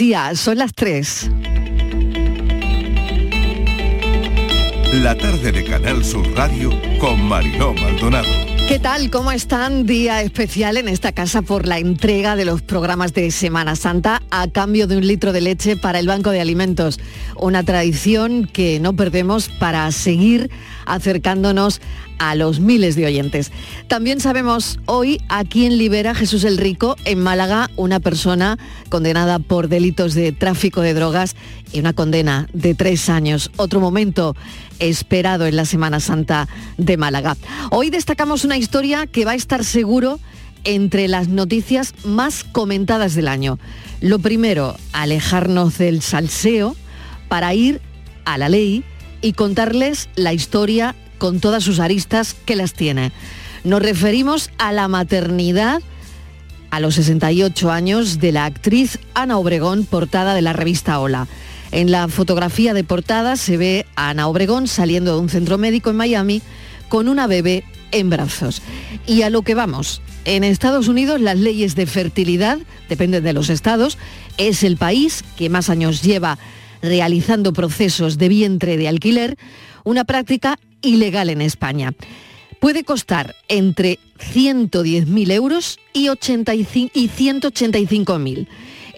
[0.00, 1.30] Día, son las 3.
[4.94, 8.28] La tarde de Canal Sur Radio con Mariló Maldonado.
[8.68, 9.10] ¿Qué tal?
[9.10, 9.86] ¿Cómo están?
[9.86, 14.46] Día especial en esta casa por la entrega de los programas de Semana Santa a
[14.48, 17.00] cambio de un litro de leche para el Banco de Alimentos.
[17.36, 20.50] Una tradición que no perdemos para seguir
[20.84, 21.80] acercándonos
[22.20, 23.50] a los miles de oyentes.
[23.88, 28.58] También sabemos hoy a quién libera Jesús el Rico en Málaga, una persona
[28.90, 31.34] condenada por delitos de tráfico de drogas
[31.72, 33.50] y una condena de tres años.
[33.56, 34.36] Otro momento
[34.80, 37.36] esperado en la Semana Santa de Málaga.
[37.70, 40.20] Hoy destacamos una historia que va a estar seguro
[40.64, 43.58] entre las noticias más comentadas del año.
[44.00, 46.76] Lo primero, alejarnos del salseo
[47.28, 47.80] para ir
[48.24, 48.84] a la ley
[49.22, 53.12] y contarles la historia con todas sus aristas que las tiene.
[53.64, 55.82] Nos referimos a la maternidad
[56.70, 61.26] a los 68 años de la actriz Ana Obregón, portada de la revista Hola.
[61.72, 65.90] En la fotografía de portada se ve a Ana Obregón saliendo de un centro médico
[65.90, 66.42] en Miami
[66.90, 68.60] con una bebé en brazos.
[69.06, 72.58] Y a lo que vamos, en Estados Unidos las leyes de fertilidad
[72.90, 73.96] dependen de los estados,
[74.36, 76.38] es el país que más años lleva
[76.82, 79.38] realizando procesos de vientre de alquiler,
[79.84, 81.94] una práctica ilegal en España.
[82.58, 88.46] Puede costar entre 110.000 euros y, 85, y 185.000.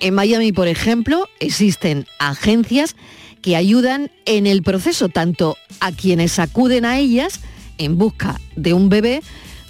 [0.01, 2.97] En Miami, por ejemplo, existen agencias
[3.41, 7.41] que ayudan en el proceso tanto a quienes acuden a ellas
[7.79, 9.23] en busca de un bebé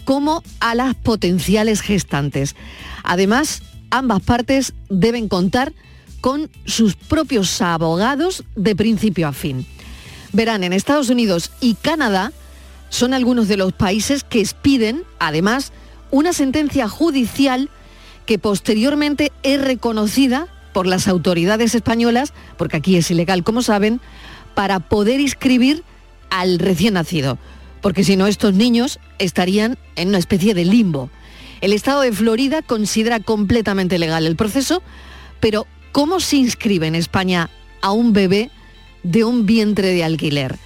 [0.04, 2.56] como a las potenciales gestantes.
[3.04, 5.72] Además, ambas partes deben contar
[6.20, 9.66] con sus propios abogados de principio a fin.
[10.32, 12.32] Verán, en Estados Unidos y Canadá
[12.88, 15.72] son algunos de los países que expiden, además,
[16.10, 17.70] una sentencia judicial
[18.26, 24.00] que posteriormente es reconocida por las autoridades españolas, porque aquí es ilegal, como saben,
[24.54, 25.82] para poder inscribir
[26.30, 27.38] al recién nacido,
[27.82, 31.10] porque si no estos niños estarían en una especie de limbo.
[31.60, 34.82] El Estado de Florida considera completamente legal el proceso,
[35.40, 37.50] pero ¿cómo se inscribe en España
[37.82, 38.50] a un bebé
[39.02, 40.56] de un vientre de alquiler.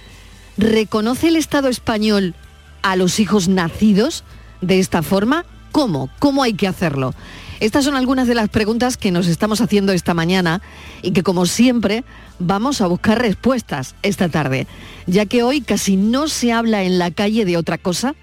[0.57, 2.35] ¿Reconoce el Estado español
[2.81, 4.23] a los hijos nacidos
[4.61, 5.45] de esta forma?
[5.71, 6.09] ¿Cómo?
[6.19, 7.13] ¿Cómo hay que hacerlo?
[7.59, 10.61] Estas son algunas de las preguntas que nos estamos haciendo esta mañana
[11.01, 12.03] y que como siempre
[12.37, 14.67] vamos a buscar respuestas esta tarde,
[15.07, 18.15] ya que hoy casi no se habla en la calle de otra cosa,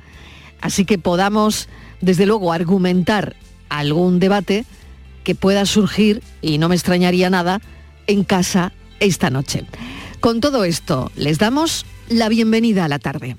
[0.61, 1.69] así que podamos
[2.01, 3.35] desde luego argumentar
[3.69, 4.65] algún debate
[5.25, 7.61] que pueda surgir, y no me extrañaría nada,
[8.07, 9.65] en casa esta noche.
[10.21, 13.37] Con todo esto, les damos la bienvenida a la tarde.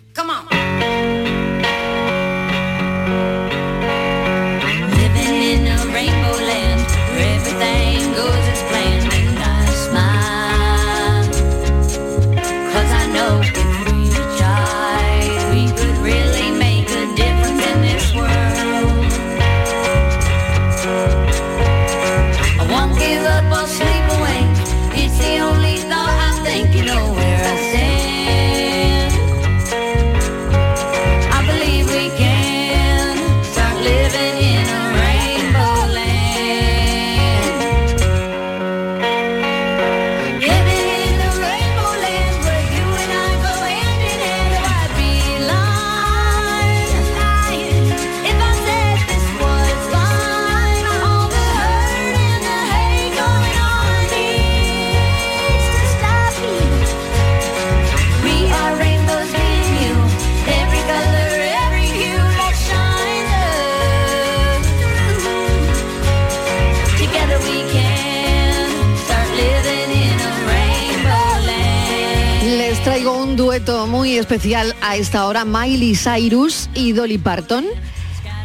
[73.88, 77.64] Muy especial a esta hora, Miley Cyrus y Dolly Parton.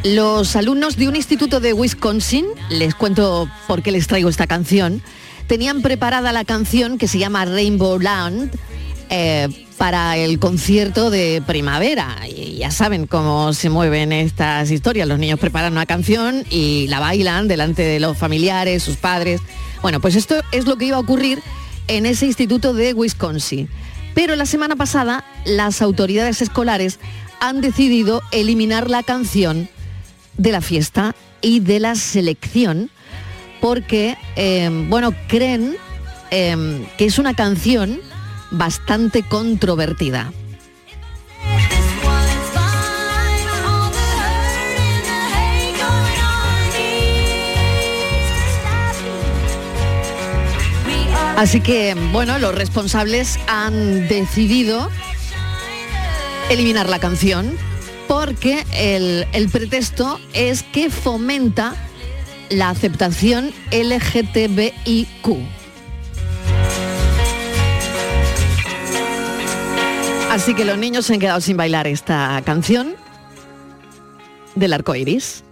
[0.04, 5.02] Los alumnos de un instituto de Wisconsin, les cuento por qué les traigo esta canción,
[5.48, 8.52] tenían preparada la canción que se llama Rainbow Land
[9.08, 9.48] eh,
[9.78, 12.16] para el concierto de primavera.
[12.56, 15.08] Ya saben cómo se mueven estas historias.
[15.08, 19.40] Los niños preparan una canción y la bailan delante de los familiares, sus padres.
[19.82, 21.42] Bueno, pues esto es lo que iba a ocurrir
[21.88, 23.68] en ese instituto de Wisconsin.
[24.14, 26.98] Pero la semana pasada las autoridades escolares
[27.40, 29.68] han decidido eliminar la canción
[30.36, 32.90] de la fiesta y de la selección
[33.60, 35.76] porque, em, bueno, creen
[36.30, 38.00] em, que es una canción
[38.52, 40.32] bastante controvertida.
[51.40, 54.90] Así que, bueno, los responsables han decidido
[56.50, 57.56] eliminar la canción
[58.06, 61.74] porque el, el pretexto es que fomenta
[62.50, 65.38] la aceptación LGTBIQ.
[70.30, 72.96] Así que los niños se han quedado sin bailar esta canción
[74.56, 75.42] del arco iris.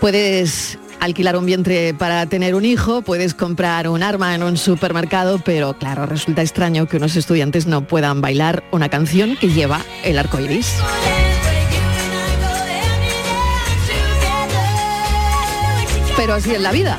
[0.00, 5.38] Puedes alquilar un vientre para tener un hijo, puedes comprar un arma en un supermercado,
[5.44, 10.18] pero claro, resulta extraño que unos estudiantes no puedan bailar una canción que lleva el
[10.18, 10.74] arco iris.
[16.16, 16.98] Pero así es la vida.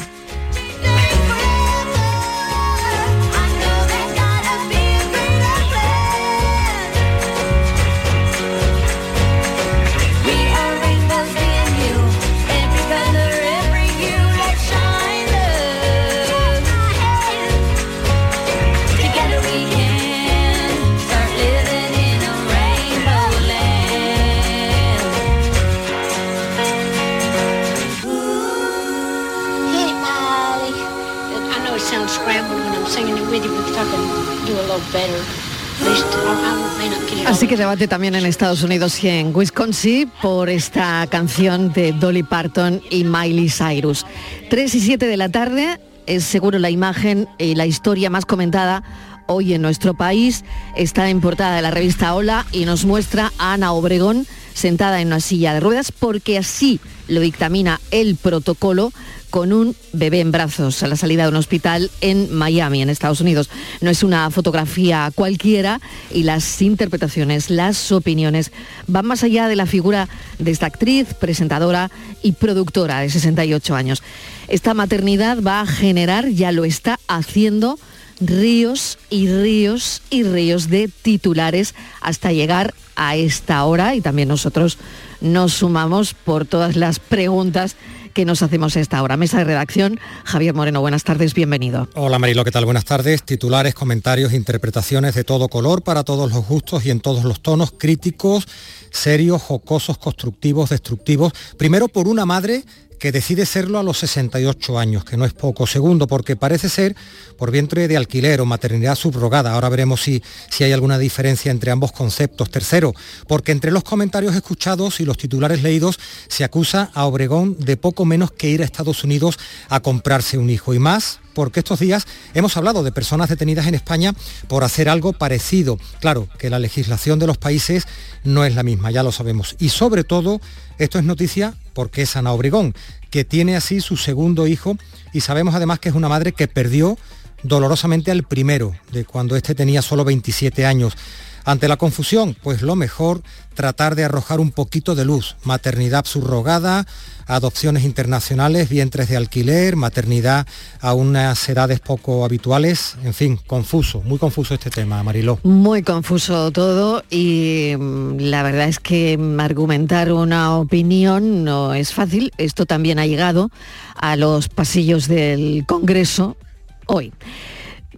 [37.28, 42.24] Así que debate también en Estados Unidos y en Wisconsin por esta canción de Dolly
[42.24, 44.06] Parton y Miley Cyrus.
[44.50, 48.84] 3 y 7 de la tarde es seguro la imagen y la historia más comentada
[49.28, 50.44] hoy en nuestro país.
[50.76, 55.08] Está en portada de la revista Hola y nos muestra a Ana Obregón sentada en
[55.08, 58.94] una silla de ruedas porque así lo dictamina el protocolo
[59.30, 63.22] con un bebé en brazos a la salida de un hospital en Miami, en Estados
[63.22, 63.50] Unidos.
[63.82, 65.80] No es una fotografía cualquiera
[66.12, 68.52] y las interpretaciones, las opiniones
[68.88, 70.10] van más allá de la figura
[70.40, 71.92] de esta actriz, presentadora
[72.24, 74.02] y productora de 68 años.
[74.48, 77.78] Esta maternidad va a generar, ya lo está haciendo,
[78.20, 84.78] ríos y ríos y ríos de titulares hasta llegar a esta hora y también nosotros
[85.22, 87.76] nos sumamos por todas las preguntas
[88.14, 89.18] que nos hacemos esta hora.
[89.18, 91.88] Mesa de redacción, Javier Moreno, buenas tardes, bienvenido.
[91.94, 92.66] Hola Marilo, ¿qué tal?
[92.66, 93.24] Buenas tardes.
[93.24, 97.74] Titulares, comentarios, interpretaciones de todo color, para todos los gustos y en todos los tonos,
[97.78, 98.48] críticos,
[98.92, 101.34] serios, jocosos, constructivos, destructivos.
[101.58, 102.64] Primero por una madre
[103.00, 105.66] que decide serlo a los 68 años, que no es poco.
[105.66, 106.96] Segundo, porque parece ser
[107.38, 109.54] por vientre de alquiler o maternidad subrogada.
[109.54, 112.50] Ahora veremos si, si hay alguna diferencia entre ambos conceptos.
[112.50, 112.94] Tercero,
[113.28, 118.06] porque entre los comentarios escuchados y los titulares leídos se acusa a Obregón de poco
[118.06, 120.74] menos que ir a Estados Unidos a comprarse un hijo.
[120.74, 124.14] Y más porque estos días hemos hablado de personas detenidas en España
[124.50, 125.80] por hacer algo parecido.
[126.02, 127.88] Claro que la legislación de los países
[128.26, 129.56] no es la misma, ya lo sabemos.
[129.58, 130.42] Y sobre todo,
[130.80, 132.74] esto es noticia porque es Ana Obregón,
[133.12, 134.78] que tiene así su segundo hijo
[135.14, 136.98] y sabemos además que es una madre que perdió
[137.44, 140.98] dolorosamente al primero, de cuando éste tenía solo 27 años.
[141.46, 143.22] Ante la confusión, pues lo mejor
[143.54, 145.36] tratar de arrojar un poquito de luz.
[145.44, 146.86] Maternidad subrogada,
[147.26, 150.48] adopciones internacionales, vientres de alquiler, maternidad
[150.82, 155.40] a unas edades poco habituales, en fin, confuso, muy confuso este tema, Mariló.
[155.44, 162.32] Muy confuso todo y mm, la verdad es que argumentar una opinión no es fácil.
[162.38, 163.52] Esto también ha llegado
[163.96, 166.38] a los pasillos del Congreso
[166.86, 167.14] hoy.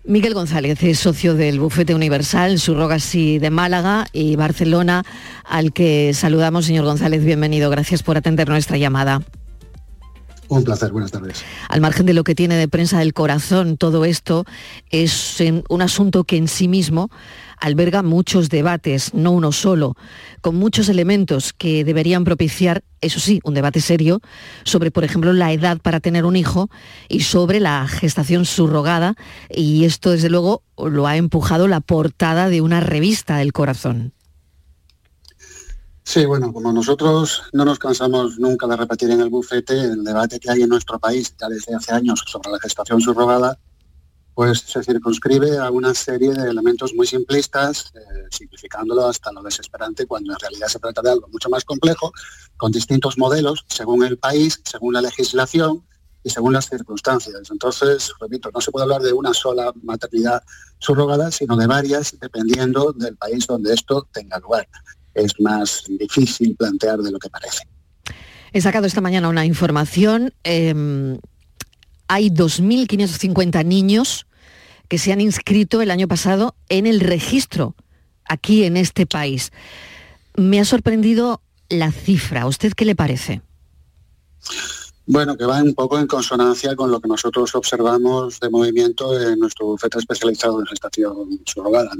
[0.04, 5.04] Miguel González es socio del Bufete Universal, Surrogasi de Málaga y Barcelona,
[5.44, 6.66] al que saludamos.
[6.66, 7.70] Señor González, bienvenido.
[7.70, 9.22] Gracias por atender nuestra llamada.
[10.48, 11.46] Un placer, buenas tardes.
[11.70, 14.44] Al margen de lo que tiene de prensa del corazón, todo esto
[14.90, 17.10] es un asunto que en sí mismo
[17.62, 19.96] alberga muchos debates, no uno solo,
[20.42, 24.20] con muchos elementos que deberían propiciar, eso sí, un debate serio
[24.66, 26.70] sobre, por ejemplo, la edad para tener un hijo
[27.08, 29.16] y sobre la gestación subrogada.
[29.50, 34.14] Y esto, desde luego, lo ha empujado la portada de una revista del corazón.
[36.04, 40.40] Sí, bueno, como nosotros no nos cansamos nunca de repetir en el bufete el debate
[40.40, 43.58] que hay en nuestro país ya desde hace años sobre la gestación subrogada,
[44.34, 48.00] pues se circunscribe a una serie de elementos muy simplistas, eh,
[48.32, 52.12] simplificándolo hasta lo desesperante, cuando en realidad se trata de algo mucho más complejo,
[52.58, 55.84] con distintos modelos, según el país, según la legislación
[56.24, 57.36] y según las circunstancias.
[57.52, 60.44] Entonces, repito, no se puede hablar de una sola maternidad
[60.80, 64.68] subrogada, sino de varias, dependiendo del país donde esto tenga lugar.
[65.14, 67.64] Es más difícil plantear de lo que parece.
[68.54, 70.34] He sacado esta mañana una información.
[70.44, 71.18] Em,
[72.12, 74.28] hay 2.550 niños
[74.90, 77.74] que se han inscrito el año pasado en el registro
[78.26, 79.54] aquí en este país.
[80.36, 82.42] Me ha sorprendido la cifra.
[82.42, 83.42] ¿A usted qué le parece?
[85.06, 89.40] Bueno, que va un poco en consonancia con lo que nosotros observamos de movimiento en
[89.40, 91.92] nuestro bufete especializado en gestación surrogada.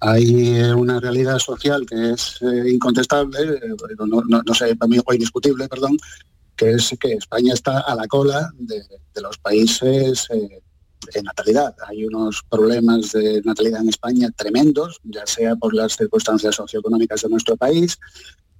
[0.00, 5.68] Hay una realidad social que es eh, incontestable, eh, no, sé, para mí o indiscutible,
[5.68, 5.96] perdón,
[6.58, 8.82] que es que España está a la cola de,
[9.22, 10.60] los países eh,
[11.14, 11.74] en natalidad.
[11.86, 17.28] Hay unos problemas de natalidad en España tremendos, ya sea por las circunstancias socioeconómicas de
[17.28, 17.98] nuestro país,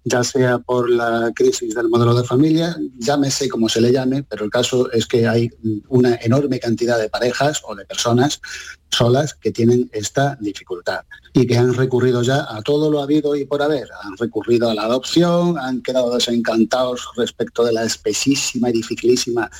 [0.08, 4.44] ya sea por la crisis del modelo de familia, llámese como se le llame, pero
[4.44, 5.50] el caso es que hay
[5.88, 8.40] una enorme cantidad de parejas o de personas
[8.90, 11.00] solas que tienen esta dificultad
[11.34, 13.88] y que han recurrido ya a todo lo habido y por haber.
[14.02, 19.50] Han recurrido a la adopción, han quedado desencantados respecto de la espesísima y dificilísima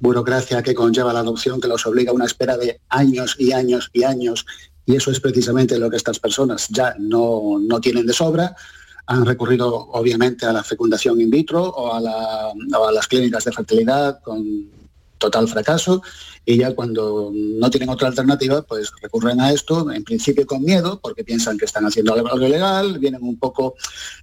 [0.00, 3.90] burocracia que conlleva la adopción, que los obliga a una espera de años y años
[3.92, 4.46] y años,
[4.86, 8.56] y eso es precisamente lo que estas personas ya no, no tienen de sobra
[9.08, 14.68] han recurrido obviamente a la fecundación in vitro o a, las clínicas de fertilidad con
[15.16, 16.02] total fracaso
[16.44, 21.00] y ya cuando no tienen otra alternativa, pues recurren a esto, en principio con miedo,
[21.02, 23.74] porque piensan que están haciendo algo ilegal, vienen un poco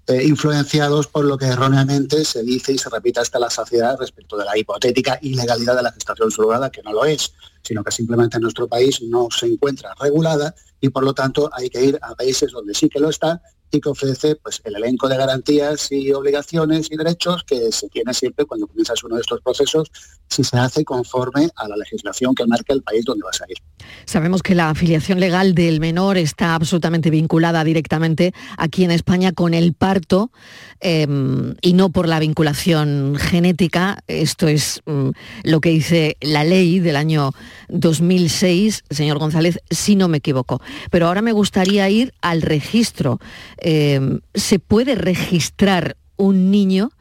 [0.08, 4.38] eh, influenciados por lo que erróneamente se dice y se repite hasta la saciedad respecto
[4.38, 8.38] de la hipotética ilegalidad de la gestación surrogada, que no lo es, sino que simplemente
[8.38, 12.14] en nuestro país no se encuentra regulada y por lo tanto hay que ir a
[12.16, 16.12] países donde sí que lo está y que ofrece pues, el elenco de garantías y
[16.12, 19.92] obligaciones y derechos que se tiene siempre cuando comienzas uno de estos procesos
[20.30, 23.58] si se hace conforme a la legislación que marca el país donde vas a ir.
[24.06, 29.54] Sabemos que la afiliación legal del menor está absolutamente vinculada directamente aquí en España con
[29.54, 30.32] el parto
[30.80, 34.04] em, y no por la vinculación genética.
[34.08, 35.10] Esto es mm,
[35.44, 37.32] lo que dice la ley del año
[37.70, 40.62] 2006, señor González, si no me equivoco.
[40.92, 43.20] Pero ahora me gustaría ir al registro.
[43.68, 46.92] Em, ¿Se puede registrar un niño?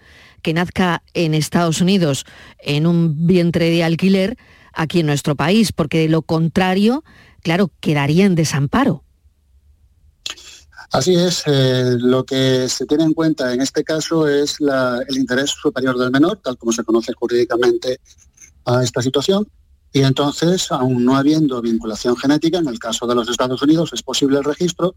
[0.40, 2.26] que nazca en Estados Unidos
[2.58, 4.36] en un vientre de alquiler
[4.74, 7.02] aquí en nuestro país, porque de lo contrario,
[7.42, 9.02] claro, quedaría en desamparo.
[10.92, 15.50] Así es, eh, lo que se tiene en cuenta en este caso es el interés
[15.50, 18.00] superior del menor, tal como se conoce jurídicamente
[18.66, 19.48] a esta situación,
[19.94, 24.02] y entonces, aún no habiendo vinculación genética, en el caso de los Estados Unidos es
[24.02, 24.94] posible el registro,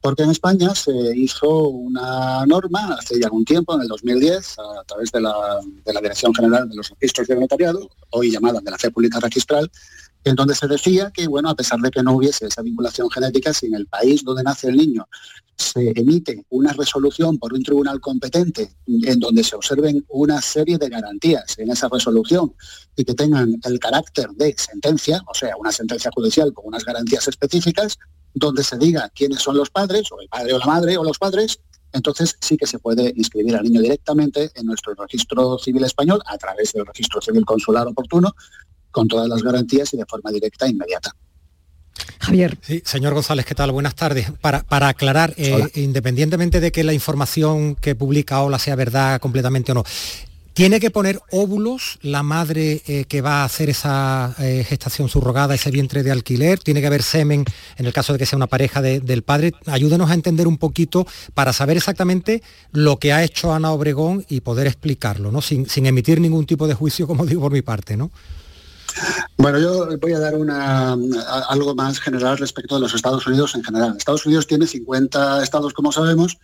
[0.00, 4.84] porque en España se hizo una norma hace ya algún tiempo, en el 2010, a
[4.84, 5.60] través de la,
[6.00, 9.70] Dirección General de los Registros de Notariado, hoy llamada de la Fe Pública Registral,
[10.24, 13.52] en donde se decía que, bueno, a pesar de que no hubiese esa vinculación genética,
[13.52, 15.08] si en el país donde nace el niño
[15.58, 20.88] se emite una resolución por un tribunal competente en donde se observen una serie de
[20.88, 22.54] garantías en esa resolución
[22.94, 27.26] y que tengan el carácter de sentencia, o sea, una sentencia judicial con unas garantías
[27.26, 27.98] específicas,
[28.34, 31.18] donde se diga quiénes son los padres, o el padre o la madre o los
[31.18, 31.60] padres,
[31.92, 36.36] entonces sí que se puede inscribir al niño directamente en nuestro registro civil español a
[36.36, 38.34] través del registro civil consular oportuno,
[38.90, 41.14] con todas las garantías y de forma directa e inmediata.
[42.20, 42.58] Javier.
[42.62, 43.72] Sí, señor González, ¿qué tal?
[43.72, 44.30] Buenas tardes.
[44.40, 49.72] Para, para aclarar, eh, independientemente de que la información que publica Ola sea verdad completamente
[49.72, 49.84] o no,
[50.58, 55.54] ¿Tiene que poner óvulos la madre eh, que va a hacer esa eh, gestación subrogada,
[55.54, 56.58] ese vientre de alquiler?
[56.58, 57.44] ¿Tiene que haber semen
[57.76, 59.52] en el caso de que sea una pareja del padre?
[59.66, 64.40] Ayúdenos a entender un poquito para saber exactamente lo que ha hecho Ana Obregón y
[64.40, 65.42] poder explicarlo, ¿no?
[65.42, 68.10] Sin, emitir ningún tipo de juicio, como digo por mi parte, ¿no?
[69.36, 70.96] Bueno, yo voy a dar una,
[71.48, 73.94] algo más general respecto de los Estados Unidos en general.
[73.96, 76.36] Estados Unidos tiene 50 estados, como sabemos,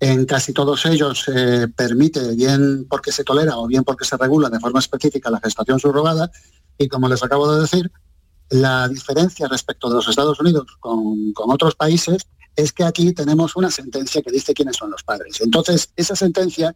[0.00, 4.50] en casi todos ellos se permite, bien porque se tolera o bien porque se regula
[4.50, 6.30] de forma específica la gestación subrogada.
[6.78, 7.90] Y como les acabo de decir,
[8.50, 13.56] la diferencia respecto de los Estados Unidos con, con otros países es que aquí tenemos
[13.56, 15.40] una sentencia que dice quiénes son los padres.
[15.40, 16.74] Entonces, esa sentencia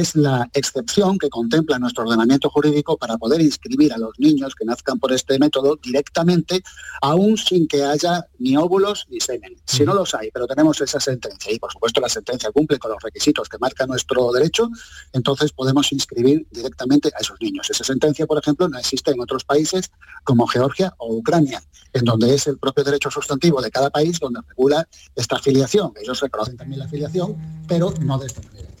[0.00, 4.64] es la excepción que contempla nuestro ordenamiento jurídico para poder inscribir a los niños que
[4.64, 6.62] nazcan por este método directamente,
[7.00, 9.56] aún sin que haya ni óvulos ni semen.
[9.64, 12.90] Si no los hay, pero tenemos esa sentencia y por supuesto la sentencia cumple con
[12.90, 14.68] los requisitos que marca nuestro derecho,
[15.12, 17.68] entonces podemos inscribir directamente a esos niños.
[17.70, 19.90] Esa sentencia, por ejemplo, no existe en otros países
[20.24, 24.40] como Georgia o Ucrania, en donde es el propio derecho sustantivo de cada país donde
[24.48, 25.92] regula esta afiliación.
[26.00, 27.36] Ellos reconocen también la afiliación,
[27.68, 28.73] pero no de esta manera.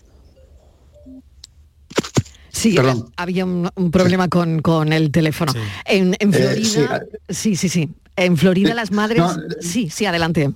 [2.64, 2.78] Sí,
[3.16, 5.52] había un, problema con, el teléfono.
[5.84, 9.22] En, eh, Florida, sí, sí, sí, En Florida las madres...
[9.22, 10.50] Eh, sí, sí, adelante.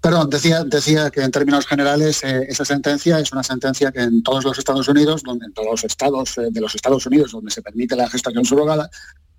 [0.00, 4.24] Perdón, decía, decía que en términos generales eh, esa sentencia es una sentencia que en
[4.24, 7.62] todos los Estados Unidos, donde en todos los estados de los Estados Unidos donde se
[7.62, 8.90] permite la gestación surrogada,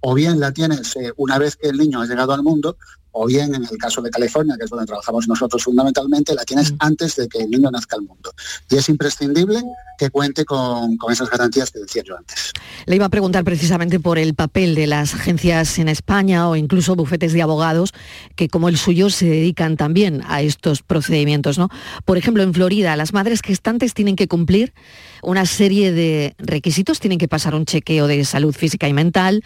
[0.05, 2.75] o bien la tienes eh, una vez que el niño ha llegado al mundo,
[3.13, 6.73] o bien en el caso de California, que es donde trabajamos nosotros fundamentalmente, la tienes
[6.79, 8.33] antes de que el niño nazca al mundo.
[8.69, 9.63] Y es imprescindible
[9.97, 12.51] que cuente con, esas garantías que decía yo antes.
[12.87, 16.95] Le iba a preguntar precisamente por el papel de las agencias en España o incluso
[16.95, 17.93] bufetes de abogados
[18.35, 21.59] que como el suyo se dedican también a estos procedimientos.
[21.59, 21.69] ¿no?
[22.05, 24.73] Por ejemplo, en Florida, las madres gestantes tienen que cumplir
[25.21, 29.43] una serie de requisitos, tienen que pasar un chequeo de salud física y mental,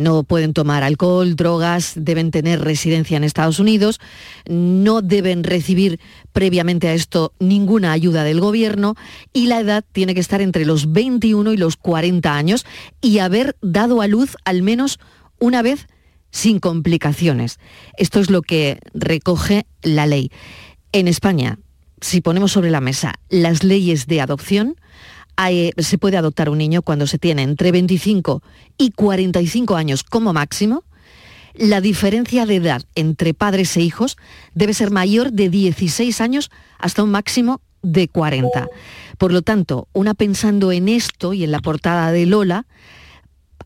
[0.00, 4.00] no pueden tomar alcohol, drogas, deben tener residencia en Estados Unidos,
[4.48, 6.00] no deben recibir
[6.32, 8.94] previamente a esto ninguna ayuda del gobierno
[9.32, 12.66] y la edad tiene que estar entre los 21 y los 40 años
[13.00, 14.98] y haber dado a luz al menos
[15.38, 15.86] una vez
[16.30, 17.58] sin complicaciones.
[17.96, 20.30] Esto es lo que recoge la ley.
[20.92, 21.58] En España,
[22.00, 24.76] si ponemos sobre la mesa las leyes de adopción,
[25.76, 28.42] se puede adoptar un niño cuando se tiene entre 25
[28.78, 30.84] y 45 años como máximo.
[31.54, 34.16] La diferencia de edad entre padres e hijos
[34.54, 38.68] debe ser mayor de 16 años hasta un máximo de 40.
[39.18, 42.66] Por lo tanto, una pensando en esto y en la portada de Lola,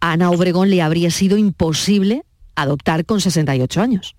[0.01, 2.23] a Ana Obregón le habría sido imposible
[2.55, 4.17] adoptar con 68 años.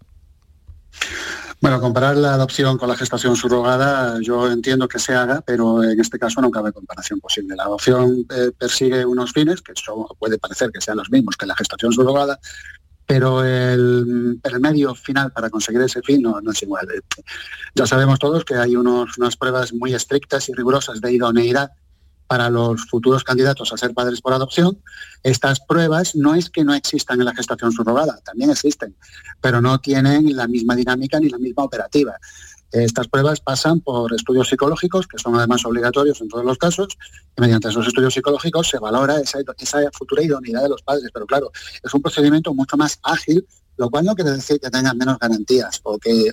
[1.61, 5.99] Bueno, comparar la adopción con la gestación subrogada, yo entiendo que se haga, pero en
[5.99, 7.55] este caso no cabe comparación posible.
[7.55, 9.73] La adopción eh, persigue unos fines que
[10.17, 12.39] puede parecer que sean los mismos que la gestación subrogada,
[13.05, 16.87] pero el, medio final para conseguir ese fin no, es igual.
[17.75, 21.73] Ya sabemos todos que hay unas pruebas muy estrictas y rigurosas de idoneidad
[22.31, 24.81] para los futuros candidatos a ser padres por adopción,
[25.21, 28.95] estas pruebas no es que no existan en la gestación subrogada, también existen,
[29.41, 32.17] pero no tienen la misma dinámica ni la misma operativa.
[32.71, 36.97] Estas pruebas pasan por estudios psicológicos, que son además obligatorios en todos los casos,
[37.37, 39.39] y mediante esos estudios psicológicos se valora esa,
[39.91, 41.09] futura idoneidad de los padres.
[41.13, 41.51] Pero claro,
[41.83, 43.45] es un procedimiento mucho más ágil,
[43.75, 46.31] lo cual no quiere decir que tengan menos garantías o que,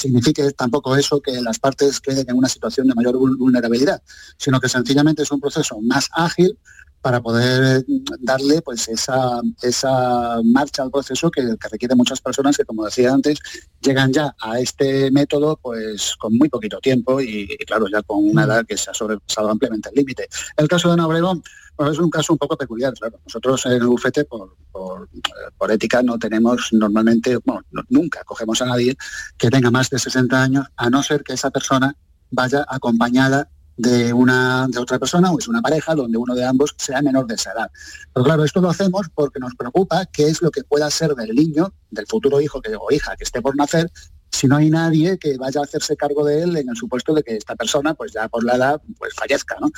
[0.00, 4.02] signifique tampoco eso que las partes queden en una situación de mayor vulnerabilidad,
[4.36, 6.58] sino que sencillamente es un proceso más ágil
[7.00, 7.84] para poder
[8.20, 13.38] darle pues esa, esa marcha al proceso que, requiere muchas personas que, como decía antes,
[13.80, 18.44] llegan ya a este método pues con muy poquito tiempo y, claro, ya con una
[18.44, 20.28] edad que se ha sobrepasado ampliamente el límite.
[20.56, 21.42] El caso de Ana Obregón
[21.88, 23.20] es un caso un poco peculiar, claro.
[23.24, 28.96] Nosotros en el bufete, por, por, ética, no tenemos normalmente, bueno, nunca cogemos a nadie
[29.38, 31.96] que tenga más de 60 años, a no ser que esa persona
[32.30, 36.74] vaya acompañada de una de otra persona o es una pareja donde uno de ambos
[36.76, 37.70] sea menor de esa edad.
[38.12, 41.34] Pero claro, esto lo hacemos porque nos preocupa qué es lo que pueda ser del
[41.34, 43.90] niño, del futuro hijo que, o hija que esté por nacer,
[44.30, 47.22] si no hay nadie que vaya a hacerse cargo de él en el supuesto de
[47.22, 49.70] que esta persona, pues ya por la edad, pues fallezca, ¿no?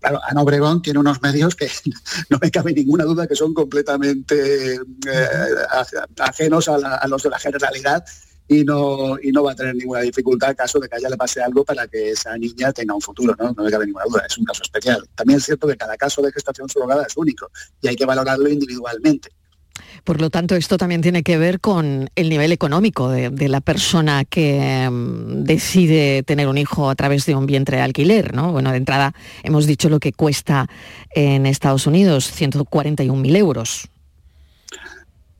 [0.00, 1.68] Claro, Ana Obregón tiene unos medios que
[2.30, 4.80] no me cabe ninguna duda que son completamente eh,
[6.20, 8.04] ajenos a, los de la generalidad
[8.48, 11.16] y no, y no va a tener ninguna dificultad caso de que a ella le
[11.16, 13.52] pase algo para que esa niña tenga un futuro, ¿no?
[13.56, 15.04] No me cabe ninguna duda, es un caso especial.
[15.16, 18.48] También es cierto que cada caso de gestación surrogada es único y hay que valorarlo
[18.48, 19.30] individualmente.
[20.06, 24.24] Por lo tanto, esto también tiene que ver con el nivel económico de, la persona
[24.24, 28.52] que mm, decide tener un hijo a través de un vientre de alquiler, ¿no?
[28.52, 30.68] Bueno, de entrada hemos dicho lo que cuesta
[31.10, 33.88] en Estados Unidos, 141.000 euros.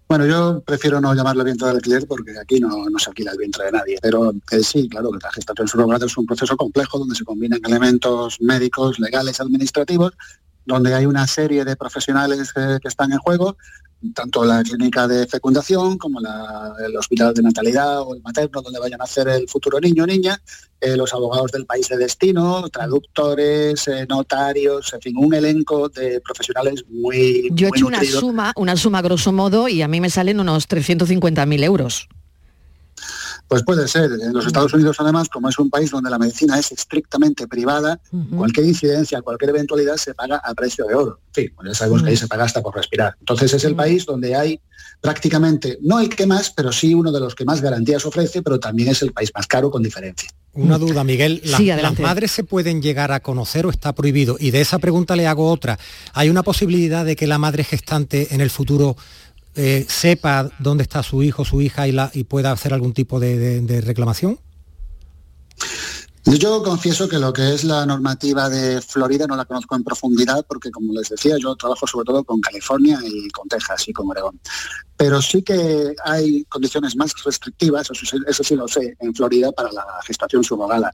[0.09, 3.67] Bueno, yo prefiero no llamarlo vientre de alquiler porque aquí no, se alquila el vientre
[3.67, 7.15] de nadie, pero eh, sí, claro que la gestación surrogada es un proceso complejo donde
[7.15, 10.13] se combinan elementos médicos, legales, administrativos,
[10.65, 13.57] donde hay una serie de profesionales que están en juego,
[14.15, 19.01] tanto la clínica de fecundación como el hospital de natalidad o el materno donde vayan
[19.01, 20.41] a hacer el futuro niño o niña,
[20.81, 26.21] eh, los abogados del país de destino, traductores, eh, notarios, en fin, un elenco de
[26.21, 27.49] profesionales muy...
[27.53, 30.69] Yo he hecho una suma, una suma grosso modo y a mí me salen unos
[30.69, 32.09] 350.000 euros.
[33.49, 34.11] Pues puede ser.
[34.13, 38.01] En los Estados Unidos, además, como es un país donde la medicina es estrictamente privada,
[38.37, 41.21] cualquier incidencia, cualquier eventualidad se paga a precio de oro.
[41.35, 43.15] Sí, pues ya sabemos que ahí se paga hasta por respirar.
[43.21, 44.61] Entonces es el país donde hay
[45.01, 48.59] prácticamente, no el que más, pero sí uno de los que más garantías ofrece, pero
[48.59, 50.29] también es el país más caro con diferencia.
[50.55, 51.43] Una duda, Miguel.
[51.45, 54.37] ¿Las madres se pueden llegar a conocer o está prohibido?
[54.41, 55.79] Y de esa pregunta le hago otra.
[56.15, 58.97] ¿Hay una posibilidad de que la madre gestante en el futuro
[59.57, 63.19] eh, sepa dónde está su hijo, su hija y, la, y pueda hacer algún tipo
[63.19, 64.39] de, reclamación?
[66.27, 70.45] Yo confieso que lo que es la normativa de Florida no la conozco en profundidad
[70.47, 74.11] porque, como les decía, yo trabajo sobre todo con California y con Texas y con
[74.11, 74.41] Oregón.
[74.97, 79.53] Pero sí que hay condiciones más restrictivas, eso sí, eso sí lo sé, en Florida
[79.53, 80.93] para la gestación subrogada.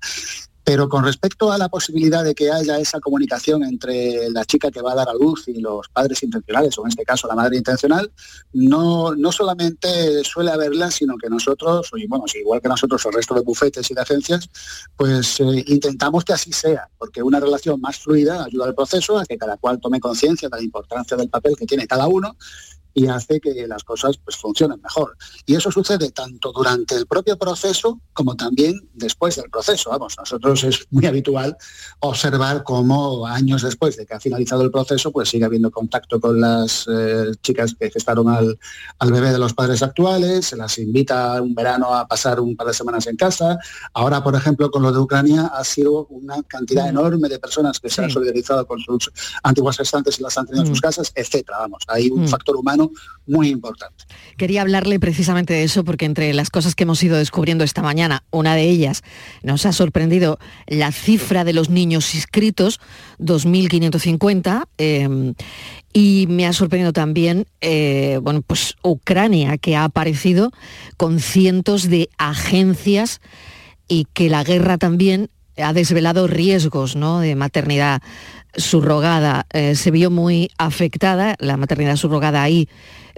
[0.65, 4.81] Pero con respecto a la posibilidad de que haya esa comunicación entre la chica que
[4.81, 7.57] va a dar a luz y los padres intencionales, o en este caso la madre
[7.57, 8.13] intencional,
[8.53, 13.35] no, no solamente suele haberla, sino que nosotros, y bueno, igual que nosotros el resto
[13.35, 14.49] de bufetes y de agencias,
[14.97, 19.27] pues eh, intentamos que así sea, porque una relación más fluida ayuda al proceso a
[19.27, 22.37] que cada cual tome conciencia de la importancia del papel que tiene cada uno
[22.95, 25.17] y hace que las cosas pues, funcionen mejor.
[25.47, 29.91] Y eso sucede tanto durante el propio proceso como también después del proceso.
[29.91, 31.57] Vamos, nosotros es muy habitual
[32.01, 36.41] observar cómo años después de que ha finalizado el proceso, pues sigue habiendo contacto con
[36.41, 38.59] las eh, chicas que gestaron al,
[38.99, 42.67] al, bebé de los padres actuales, se las invita un verano a pasar un par
[42.67, 43.59] de semanas en casa.
[43.95, 46.89] Ahora, por ejemplo, con lo de Ucrania ha sido una cantidad mm.
[46.89, 49.11] enorme de personas que se han solidarizado con sus
[49.43, 50.83] antiguas gestantes y las han tenido en sus mm.
[50.83, 51.59] casas, etcétera.
[51.61, 52.29] Vamos, hay un mm.
[52.29, 52.82] factor humano
[53.27, 54.05] muy importante.
[54.37, 58.25] Quería hablarle precisamente de eso porque entre las cosas que hemos ido descubriendo esta mañana,
[58.31, 59.03] una de ellas
[59.43, 62.81] nos ha sorprendido la cifra de los niños inscritos,
[63.19, 64.67] 2.550.
[64.79, 65.35] Em,
[65.93, 70.51] y me ha sorprendido también, eh, bueno, pues Ucrania, que ha aparecido
[70.97, 73.21] con cientos de agencias
[73.89, 77.21] y que la guerra también ha desvelado riesgos ¿no?
[77.21, 78.03] de maternidad
[78.57, 82.69] subrogada eh, se vio muy afectada, la maternidad subrogada ahí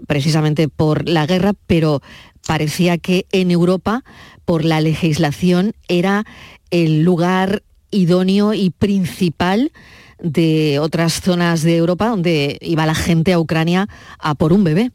[0.06, 2.02] precisamente por la guerra, pero
[2.46, 4.04] parecía que en Europa,
[4.44, 6.24] por la legislación, era
[6.70, 9.72] el lugar idóneo y principal
[10.18, 14.90] de otras zonas de Europa donde iba la gente a Ucrania a por un bebé.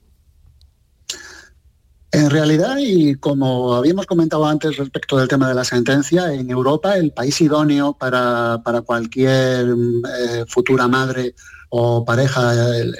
[2.12, 6.98] En realidad, y como habíamos comentado antes respecto del tema de la sentencia, en Europa
[6.98, 11.36] el país idóneo para, cualquier eh, futura madre
[11.70, 12.52] o pareja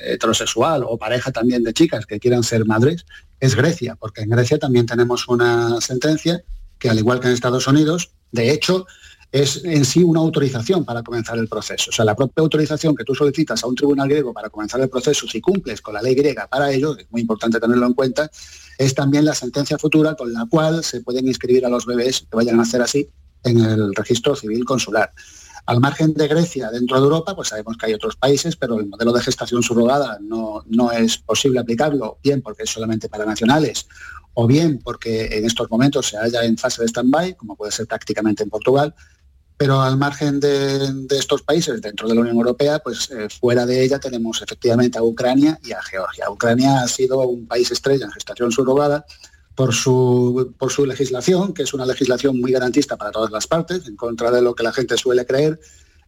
[0.06, 3.06] heterosexual o pareja también de chicas que quieran ser madres
[3.40, 6.44] es Grecia, porque en Grecia también tenemos una sentencia
[6.78, 8.86] que al igual que en Estados Unidos, de hecho,
[9.32, 11.92] es en sí una autorización para comenzar el proceso.
[11.92, 14.90] O sea, la propia autorización que tú solicitas a un tribunal griego para comenzar el
[14.90, 18.30] proceso, si cumples con la ley griega para ello, es muy importante tenerlo en cuenta,
[18.78, 22.36] es también la sentencia futura con la cual se pueden inscribir a los bebés que
[22.36, 23.08] vayan a hacer así
[23.44, 25.12] en el registro civil consular.
[25.66, 28.88] Al margen de Grecia, dentro de Europa, pues sabemos que hay otros países, pero el
[28.88, 33.88] modelo de gestación subrogada no, no es posible aplicarlo, bien porque es solamente para nacionales,
[34.34, 37.86] o bien porque en estos momentos se halla en fase de stand-by, como puede ser
[37.86, 38.96] prácticamente en Portugal,
[39.60, 43.84] pero al margen de, estos países dentro de la Unión Europea, pues eh, fuera de
[43.84, 46.32] ella tenemos efectivamente a Ucrania y a Georgia.
[46.32, 49.06] Ucrania ha sido un país estrella en gestación subrogada
[49.56, 53.86] por su, por su legislación, que es una legislación muy garantista para todas las partes,
[53.86, 55.60] en contra de lo que la gente suele creer,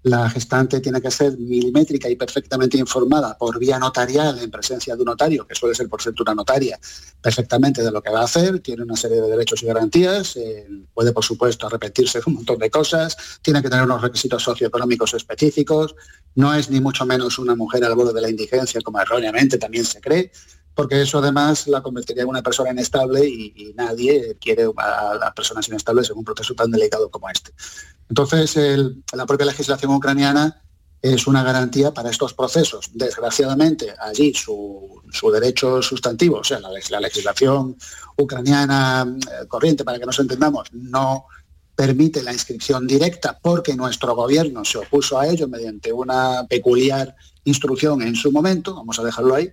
[0.03, 5.01] la gestante tiene que ser milimétrica y perfectamente informada por vía notarial en presencia de
[5.01, 6.79] un notario, que suele ser por una notaria,
[7.21, 10.67] perfectamente de lo que va a hacer, tiene una serie de derechos y garantías, eh,
[10.93, 15.13] puede por supuesto arrepentirse de un montón de cosas, tiene que tener unos requisitos socioeconómicos
[15.13, 15.95] específicos,
[16.35, 19.85] no es ni mucho menos una mujer al borde de la indigencia como erróneamente también
[19.85, 20.31] se cree,
[20.73, 26.09] porque eso además la convertiría en una persona inestable y, nadie quiere a personas inestables
[26.09, 27.51] en un proceso tan delicado como este.
[28.09, 28.57] Entonces,
[29.13, 30.61] la propia legislación ucraniana
[31.01, 32.91] es una garantía para estos procesos.
[32.93, 37.77] Desgraciadamente, allí su, derecho sustantivo, o sea, la, legislación
[38.17, 41.25] ucraniana eh, corriente, para que nos entendamos, no
[41.75, 48.01] permite la inscripción directa porque nuestro gobierno se opuso a ello mediante una peculiar instrucción
[48.03, 49.51] en su momento, vamos a dejarlo ahí,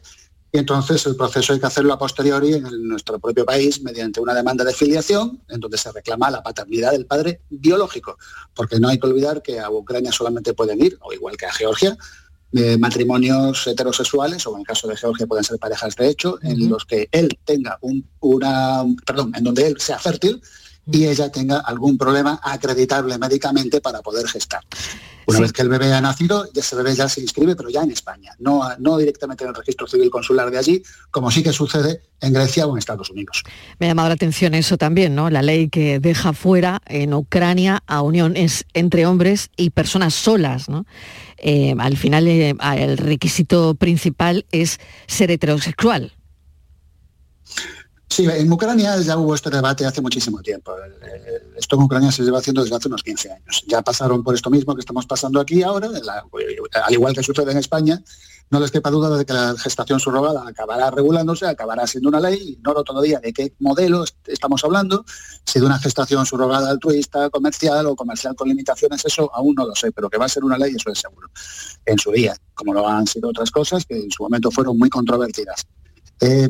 [0.50, 4.34] y entonces el proceso hay que hacerlo a posteriori en nuestro propio país mediante una
[4.34, 8.16] demanda de filiación en donde se reclama la paternidad del padre biológico,
[8.54, 11.52] porque no hay que olvidar que a Ucrania solamente pueden ir, o igual que a
[11.52, 11.98] Georgia,
[12.52, 16.70] eh, matrimonios heterosexuales, o en el caso de Georgia pueden ser parejas de hecho, en
[16.70, 20.40] los que él tenga un, una, perdón, en donde él sea fértil
[20.90, 24.62] y ella tenga algún problema acreditable médicamente para poder gestar.
[25.28, 27.90] Una vez que el bebé ha nacido, ese bebé ya se inscribe, pero ya en
[27.90, 32.00] España, no, no directamente en el registro civil consular de allí, como sí que sucede
[32.22, 33.42] en Grecia o en Estados Unidos.
[33.78, 35.28] Me ha llamado la atención eso también, ¿no?
[35.28, 40.86] La ley que deja fuera en Ucrania a uniones entre hombres y personas solas, ¿no?
[41.36, 46.14] Eh, al final eh, el requisito principal es ser heterosexual.
[48.10, 50.72] Sí, en Ucrania ya hubo este debate hace muchísimo tiempo.
[51.56, 53.64] Esto en Ucrania se lleva haciendo desde hace unos 15 años.
[53.66, 57.58] Ya pasaron por esto mismo que estamos pasando aquí ahora, al igual que sucede en
[57.58, 58.02] España.
[58.50, 62.52] No les quepa duda de que la gestación subrogada acabará regulándose, acabará siendo una ley.
[62.52, 65.04] Ignoro todavía de qué modelo estamos hablando,
[65.44, 69.74] si de una gestación subrogada altruista, comercial o comercial con limitaciones, eso aún no lo
[69.74, 71.28] sé, pero que va a ser una ley, eso es seguro,
[71.84, 74.88] en su día, como lo han sido otras cosas que en su momento fueron muy
[74.88, 75.66] controvertidas.
[76.20, 76.48] Eh,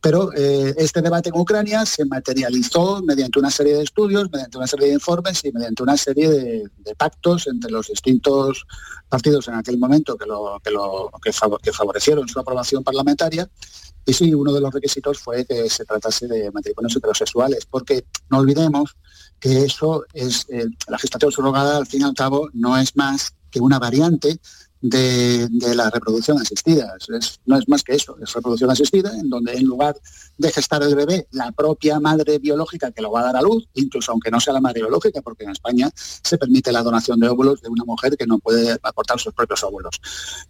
[0.00, 4.66] pero eh, este debate en Ucrania se materializó mediante una serie de estudios, mediante una
[4.66, 8.66] serie de informes y mediante una serie de, pactos entre los distintos
[9.08, 10.26] partidos en aquel momento que,
[11.22, 13.48] que, favorecieron su aprobación parlamentaria.
[14.04, 18.38] Y sí, uno de los requisitos fue que se tratase de matrimonios heterosexuales, porque no
[18.38, 18.96] olvidemos
[19.38, 23.34] que eso es, eh, la gestación surrogada al fin y al cabo no es más
[23.50, 24.38] que una variante
[24.80, 26.94] de, la reproducción asistida.
[27.46, 29.96] no es más que eso, es reproducción asistida, en donde en lugar
[30.38, 33.68] de gestar el bebé, la propia madre biológica que lo va a dar a luz,
[33.74, 37.28] incluso aunque no sea la madre biológica, porque en España se permite la donación de
[37.28, 40.00] óvulos de una mujer que no puede aportar sus propios óvulos.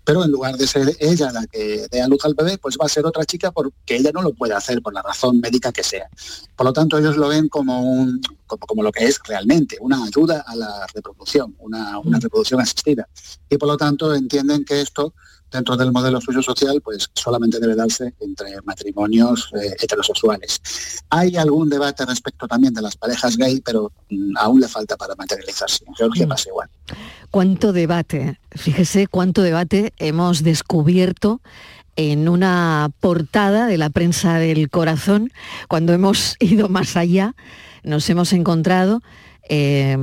[0.05, 2.87] Pero en lugar de ser ella la que dé a luz al bebé, pues va
[2.87, 5.83] a ser otra chica porque ella no lo puede hacer por la razón médica que
[5.83, 6.09] sea.
[6.57, 10.45] Por lo tanto, ellos lo ven como, un, como, lo que es realmente, una ayuda
[10.47, 12.23] a la reproducción, una, una mm.
[12.23, 13.09] reproducción asistida.
[13.49, 15.13] Y por lo tanto, entienden que esto
[15.51, 20.61] dentro del modelo suyo social, pues solamente debe darse entre matrimonios eh, heterosexuales.
[21.11, 25.15] Hay algún debate respecto también de las parejas gay, pero mm, aún le falta para
[25.17, 25.85] materializarse.
[25.87, 26.29] En Georgia mm.
[26.29, 26.69] pasa igual.
[27.31, 28.39] ¿Cuánto debate?
[28.53, 31.41] Fíjese cuánto debate hemos descubierto
[31.97, 35.33] en una portada de la prensa del corazón,
[35.69, 37.35] cuando hemos ido más allá,
[37.83, 39.03] nos hemos encontrado
[39.49, 39.97] eh,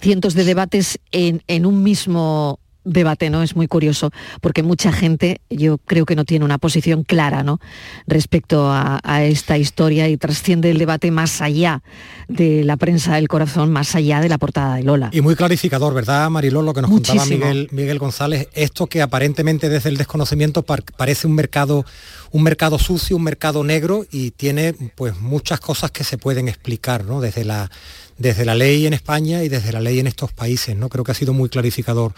[0.00, 3.42] cientos de debates en, en un mismo debate, ¿no?
[3.42, 7.60] Es muy curioso, porque mucha gente, yo creo que no tiene una posición clara, ¿no?
[8.06, 11.82] Respecto a, esta historia y trasciende el debate más allá
[12.28, 15.10] de la prensa del corazón, más allá de la portada de Lola.
[15.12, 16.62] Y muy clarificador, ¿verdad, Mariló?
[16.62, 21.34] Lo que nos contaba Miguel, Miguel González, esto que aparentemente desde el desconocimiento parece un
[21.34, 21.84] mercado,
[22.30, 27.04] un mercado sucio, un mercado negro y tiene pues muchas cosas que se pueden explicar,
[27.04, 27.20] ¿no?
[27.20, 27.70] Desde la
[28.18, 30.76] desde la ley en España y desde la ley en estos países.
[30.76, 30.88] ¿no?
[30.88, 32.12] Creo que ha sido muy clarificador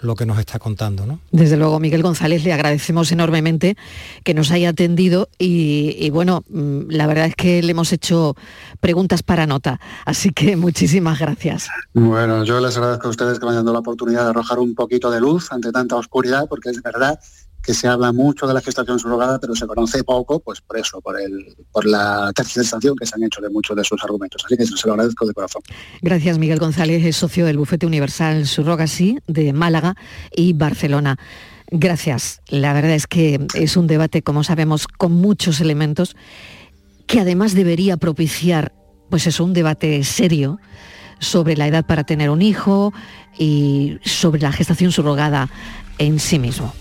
[0.00, 1.06] lo que nos está contando.
[1.06, 1.18] ¿no?
[1.32, 3.76] Desde luego, Miguel González, le agradecemos enormemente
[4.22, 8.36] que nos haya atendido y, bueno, mm, la verdad es que le hemos hecho
[8.80, 11.68] preguntas para nota, así que muchísimas gracias.
[11.94, 14.74] Bueno, yo les agradezco a ustedes que me hayan dado la oportunidad de arrojar un
[14.74, 17.18] poquito de luz ante tanta oscuridad, porque es verdad
[17.62, 21.00] que se habla mucho de la gestación subrogada, pero se conoce poco, pues por eso,
[21.00, 22.76] por, el, por la que se
[23.14, 24.42] han hecho de muchos de sus argumentos.
[24.44, 25.62] Así que se lo agradezco de corazón.
[26.00, 29.96] Gracias, Miguel González, es socio del Bufete Universal Surrogacy de Málaga
[30.34, 31.18] y Barcelona.
[31.70, 32.40] Gracias.
[32.48, 36.16] La verdad es que es un debate, como sabemos, con muchos elementos
[37.06, 38.72] que además debería propiciar,
[39.10, 40.58] pues eso, un debate serio
[41.18, 42.92] sobre la edad para tener un hijo
[43.38, 45.48] y sobre la gestación subrogada
[45.98, 46.72] en sí mismo.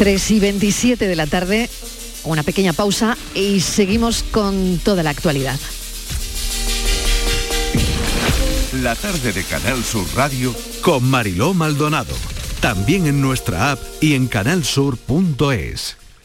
[0.00, 1.68] 3 y 27 de la tarde,
[2.24, 5.60] una pequeña pausa y seguimos con toda la actualidad.
[8.82, 12.14] La tarde de Canal Sur Radio con Mariló Maldonado.
[12.62, 15.99] También en nuestra app y en canalsur.es.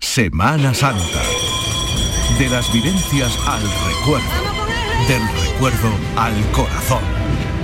[0.00, 1.22] Semana Santa.
[2.38, 4.28] De las vivencias al recuerdo.
[5.08, 7.02] Del recuerdo al corazón.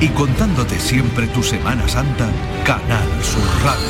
[0.01, 2.29] Y contándote siempre tu Semana Santa,
[2.64, 3.88] Canal Sur Radio.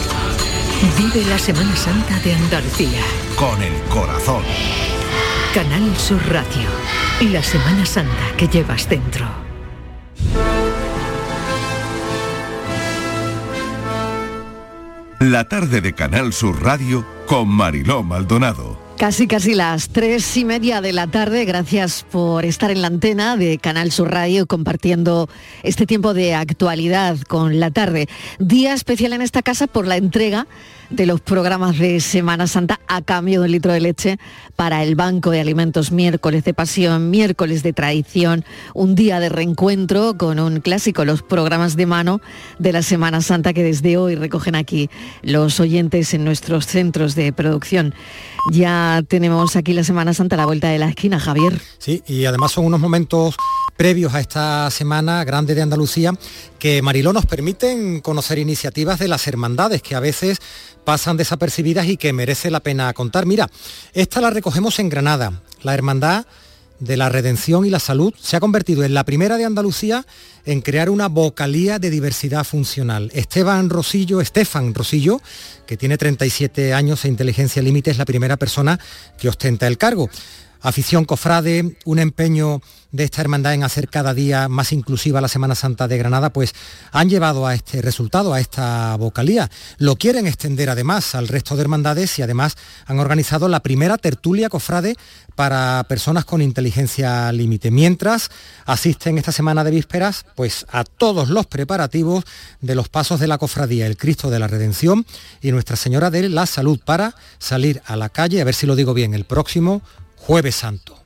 [0.98, 3.00] Vive la Semana Santa de Andalucía.
[3.36, 4.42] Con el corazón.
[5.54, 6.68] Canal Sur Radio.
[7.20, 9.43] Y la Semana Santa que llevas dentro.
[15.20, 18.78] La tarde de Canal Sur Radio con Mariló Maldonado.
[18.98, 21.44] Casi, casi las tres y media de la tarde.
[21.44, 25.28] Gracias por estar en la antena de Canal Sur Radio compartiendo
[25.62, 28.08] este tiempo de actualidad con la tarde.
[28.38, 30.46] Día especial en esta casa por la entrega
[30.94, 34.18] de los programas de Semana Santa a cambio de un litro de leche
[34.54, 40.16] para el Banco de Alimentos miércoles de pasión, miércoles de tradición, un día de reencuentro
[40.16, 42.20] con un clásico, los programas de mano
[42.58, 44.88] de la Semana Santa que desde hoy recogen aquí
[45.22, 47.94] los oyentes en nuestros centros de producción.
[48.52, 51.60] Ya tenemos aquí la Semana Santa a la vuelta de la esquina, Javier.
[51.78, 53.34] Sí, y además son unos momentos
[53.76, 56.12] previos a esta semana grande de Andalucía
[56.58, 60.38] que Mariló nos permiten conocer iniciativas de las hermandades que a veces
[60.84, 63.26] pasan desapercibidas y que merece la pena contar.
[63.26, 63.50] Mira,
[63.92, 65.40] esta la recogemos en Granada.
[65.62, 66.26] La Hermandad
[66.78, 70.04] de la Redención y la Salud se ha convertido en la primera de Andalucía
[70.44, 73.10] en crear una vocalía de diversidad funcional.
[73.14, 75.20] Esteban Rosillo, Estefan Rosillo,
[75.66, 78.78] que tiene 37 años e inteligencia límite, es la primera persona
[79.18, 80.10] que ostenta el cargo
[80.64, 85.54] afición cofrade, un empeño de esta hermandad en hacer cada día más inclusiva la Semana
[85.54, 86.54] Santa de Granada, pues
[86.90, 89.50] han llevado a este resultado, a esta vocalía.
[89.78, 94.48] Lo quieren extender además al resto de hermandades y además han organizado la primera tertulia
[94.48, 94.96] cofrade
[95.34, 97.70] para personas con inteligencia límite.
[97.70, 98.30] Mientras
[98.64, 102.24] asisten esta semana de vísperas pues a todos los preparativos
[102.60, 105.04] de los pasos de la cofradía, el Cristo de la Redención
[105.42, 108.76] y Nuestra Señora de la Salud para salir a la calle, a ver si lo
[108.76, 109.82] digo bien, el próximo
[110.26, 110.98] Jueves Santo.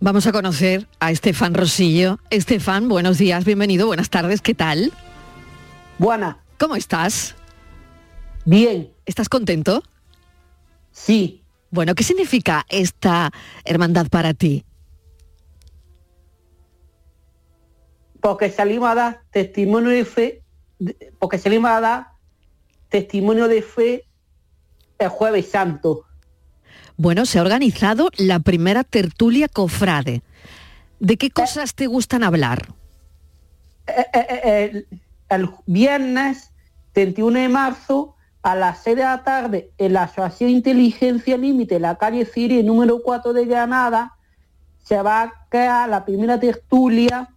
[0.00, 2.18] Vamos a conocer a Estefan Rosillo.
[2.30, 4.92] Estefan, buenos días, bienvenido, buenas tardes, ¿qué tal?
[5.96, 6.42] Buena.
[6.58, 7.36] ¿Cómo estás?
[8.44, 8.92] Bien.
[9.06, 9.84] ¿Estás contento?
[10.90, 11.44] Sí.
[11.70, 13.30] Bueno, ¿qué significa esta
[13.64, 14.64] hermandad para ti?
[18.20, 20.42] Porque salimos a dar testimonio de fe,
[21.20, 22.08] porque salimos a dar
[22.88, 24.04] testimonio de fe
[24.98, 26.06] el jueves santo.
[27.02, 30.22] Bueno, se ha organizado la primera tertulia cofrade.
[31.00, 32.68] ¿De qué cosas te gustan hablar?
[33.88, 34.86] Eh, eh, eh,
[35.28, 36.52] el, viernes
[36.92, 41.98] 31 de marzo a las 6 de la tarde en la Asociación Inteligencia Límite, la
[41.98, 44.14] calle Siri, número 4 de Granada,
[44.84, 47.30] se va a crear la primera tertulia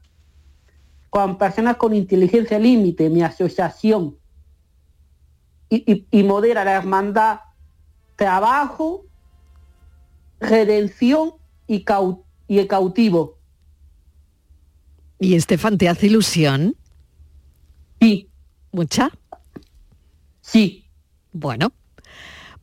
[1.10, 4.16] con personas con inteligencia límite, mi asociación,
[5.72, 7.40] y, y modera la hermandad
[8.16, 9.06] trabajo
[10.40, 11.34] redención
[11.68, 11.86] y,
[12.48, 13.38] y el cautivo.
[15.20, 16.76] ¿Y Estefan te hace ilusión?
[18.02, 18.30] Sí.
[18.72, 19.12] ¿Mucha?
[20.42, 20.86] Sí.
[21.32, 21.72] Bueno.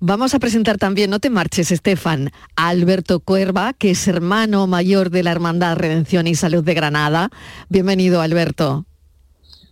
[0.04, 5.10] Vamos a presentar también, no te marches, Estefan, a Alberto Cuerva, que es hermano mayor
[5.10, 7.30] de la Hermandad Redención y Salud de Granada.
[7.68, 8.84] Bienvenido, Alberto.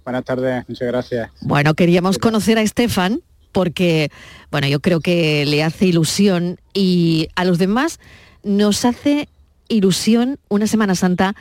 [0.04, 1.30] Buenas tardes, muchas gracias.
[1.40, 4.10] Bueno, queríamos conocer a Estefan porque,
[4.50, 7.98] bueno, yo creo que le hace ilusión y a los demás
[8.42, 9.28] nos hace
[9.68, 11.34] ilusión una Semana Santa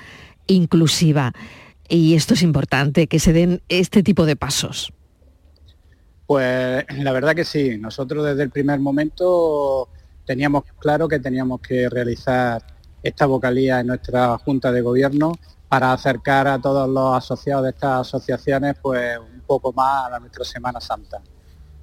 [0.48, 1.34] inclusiva.
[1.88, 4.93] Y esto es importante, que se den este tipo de pasos.
[6.28, 9.89] Pues la verdad que sí, nosotros desde el primer momento
[10.26, 12.63] teníamos claro que teníamos que realizar
[13.02, 15.32] esta vocalía en nuestra Junta de Gobierno
[15.67, 20.45] para acercar a todos los asociados de estas asociaciones pues un poco más a nuestra
[20.45, 21.19] Semana Santa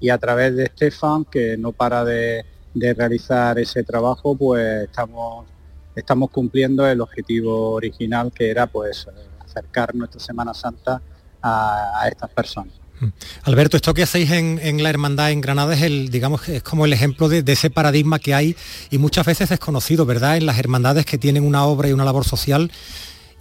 [0.00, 5.46] y a través de Estefan, que no para de, realizar ese trabajo, pues estamos,
[5.94, 9.06] estamos cumpliendo el objetivo original que era pues
[9.42, 11.00] acercar nuestra Semana Santa
[11.42, 12.74] a, estas personas.
[13.00, 13.06] Mm.
[13.44, 16.92] Alberto, esto que hacéis en, la hermandad en Granada es el, digamos, es como el
[16.92, 18.56] ejemplo de, ese paradigma que hay
[18.90, 20.36] y muchas veces desconocido, ¿verdad?
[20.36, 22.70] En las hermandades que tienen una obra y una labor social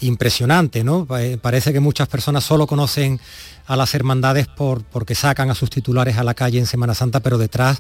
[0.02, 1.08] impresionante, ¿no?
[1.42, 3.20] Parece que muchas personas solo conocen
[3.66, 7.22] a las hermandades por, porque sacan a sus titulares a la calle en Semana Santa,
[7.22, 7.80] pero detrás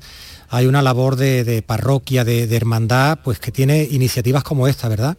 [0.49, 5.17] hay una labor de, parroquia, de, hermandad, pues que tiene iniciativas como esta, ¿verdad?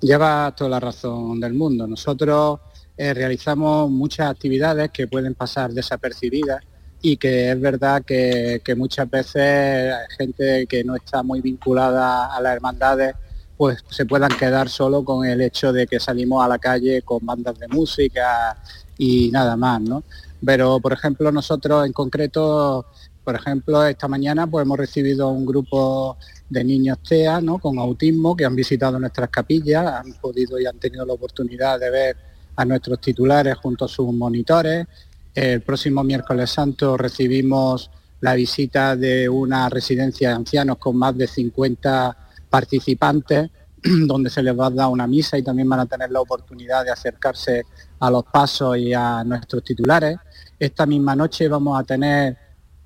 [0.00, 1.86] Lleva toda la razón del mundo.
[1.86, 2.60] Nosotros
[2.96, 6.62] eh, realizamos muchas actividades que pueden pasar desapercibidas
[7.02, 12.54] y que es verdad que muchas veces gente que no está muy vinculada a las
[12.54, 13.14] hermandades
[13.58, 17.26] pues se puedan quedar solo con el hecho de que salimos a la calle con
[17.26, 18.56] bandas de música
[18.96, 20.04] y nada más, ¿no?
[20.46, 22.86] Pero, por ejemplo, nosotros en concreto,
[23.24, 26.16] por ejemplo, esta mañana pues hemos recibido un grupo
[26.48, 27.58] de niños TEA, ¿no?
[27.58, 31.90] Con autismo que han visitado nuestras capillas, han podido y han tenido la oportunidad de
[31.90, 32.16] ver
[32.54, 34.86] a nuestros titulares junto a sus monitores.
[35.34, 37.90] El próximo miércoles santo recibimos
[38.20, 43.50] la visita de una residencia de ancianos con más de 50 participantes
[43.82, 46.84] donde se les va a dar una misa y también van a tener la oportunidad
[46.84, 47.64] de acercarse
[48.00, 50.18] a los pasos y a nuestros titulares.
[50.58, 52.36] Esta misma noche vamos a tener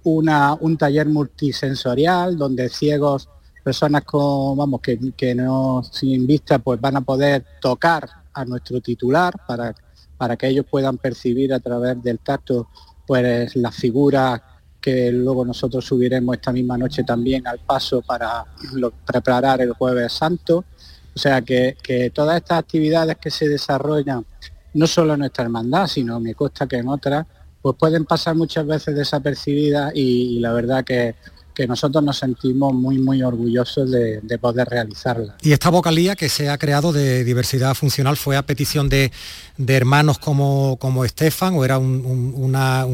[0.04, 3.28] una, un taller multisensorial donde ciegos
[3.62, 8.80] personas con, vamos, que, que no sin vista, pues van a poder tocar a nuestro
[8.80, 9.74] titular para,
[10.16, 12.68] para que ellos puedan percibir a través del tacto
[13.06, 14.40] pues las figuras
[14.82, 18.44] que luego nosotros subiremos esta misma noche también al paso para
[19.06, 20.64] preparar el jueves santo.
[21.14, 21.76] O sea que,
[22.12, 24.26] todas estas actividades que se desarrollan,
[24.74, 27.26] no solo en nuestra hermandad, sino me consta que en otras,
[27.60, 31.14] pues pueden pasar muchas veces desapercibidas y la verdad que
[31.54, 35.36] que nosotros nos sentimos muy, muy orgullosos de, poder realizarla.
[35.42, 39.12] Y esta vocalía que se ha creado de diversidad funcional fue a petición de,
[39.66, 42.86] hermanos como, como Estefan o era una,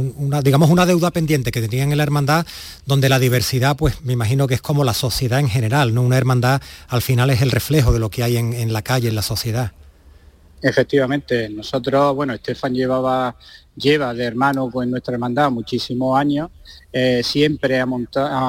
[0.43, 2.47] digamos, una deuda pendiente que tenían en la hermandad
[2.87, 6.03] donde la diversidad, pues me imagino que es como la sociedad en general, ¿no?
[6.03, 9.09] Una hermandad al final es el reflejo de lo que hay en, en la calle,
[9.09, 9.73] en la sociedad.
[10.61, 13.37] Efectivamente, nosotros, bueno, Estefan llevaba,
[13.77, 16.51] lleva de hermano con nuestra hermandad muchísimos años,
[16.93, 17.87] eh, siempre ha,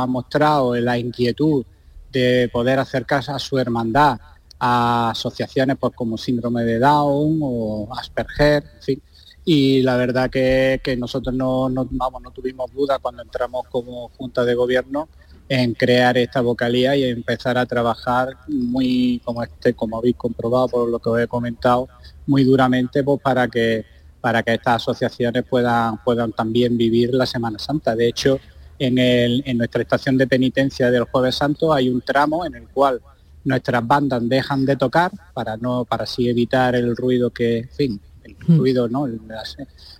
[0.07, 1.65] mostrado la inquietud
[2.11, 4.19] de poder acercarse a su hermandad
[4.59, 9.03] a asociaciones pues, como síndrome de Down o Asperger, en fin.
[9.45, 14.43] Y la verdad que, nosotros no, no, vamos, no tuvimos duda cuando entramos como Junta
[14.43, 15.09] de Gobierno
[15.49, 20.89] en crear esta vocalía y empezar a trabajar muy, como este, como habéis comprobado por
[20.89, 21.89] lo que os he comentado,
[22.27, 23.85] muy duramente pues, para que
[24.21, 27.95] para que estas asociaciones puedan, puedan también vivir la Semana Santa.
[27.95, 28.37] De hecho,
[28.77, 33.01] en, en nuestra estación de penitencia del Jueves Santo hay un tramo en el cual
[33.45, 38.01] nuestras bandas dejan de tocar para no para así evitar el ruido que, en fin,
[38.23, 38.57] el mm.
[38.57, 39.07] ruido, ¿no?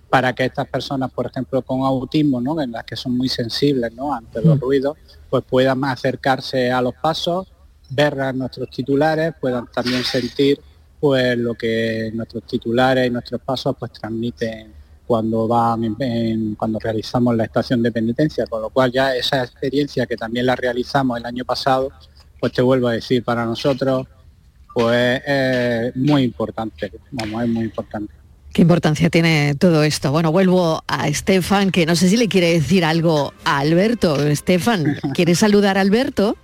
[0.08, 2.60] para que estas personas, por ejemplo, con autismo, ¿no?
[2.60, 4.12] en las que son muy sensibles ¿no?
[4.12, 4.60] ante los mm.
[4.60, 4.98] ruidos,
[5.30, 7.46] pues puedan acercarse a los pasos,
[7.88, 10.60] ver a nuestros titulares, puedan también sentir
[10.98, 14.74] pues lo que nuestros titulares y nuestros pasos pues transmiten
[15.06, 15.96] cuando van
[16.56, 20.54] cuando realizamos la estación de penitencia, con lo cual ya esa experiencia que también la
[20.54, 21.90] realizamos el año pasado,
[22.38, 24.06] pues te vuelvo a decir, para nosotros
[24.72, 28.19] pues es muy importante, vamos, es muy importante.
[28.52, 30.10] ¿Qué importancia tiene todo esto?
[30.10, 34.20] Bueno, vuelvo a Estefan, que no sé si le quiere decir algo a Alberto.
[34.26, 36.36] Estefan, ¿quieres saludar a Alberto?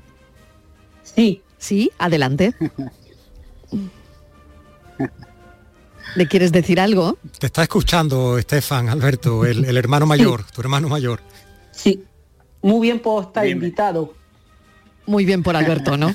[1.02, 1.42] Sí.
[1.58, 2.54] Sí, adelante.
[6.14, 7.18] ¿Le quieres decir algo?
[7.38, 11.20] Te está escuchando, Estefan, Alberto, el, hermano mayor, tu hermano mayor.
[11.72, 12.04] Sí,
[12.62, 14.14] muy bien por estar invitado.
[15.06, 16.14] Muy bien por Alberto, ¿no?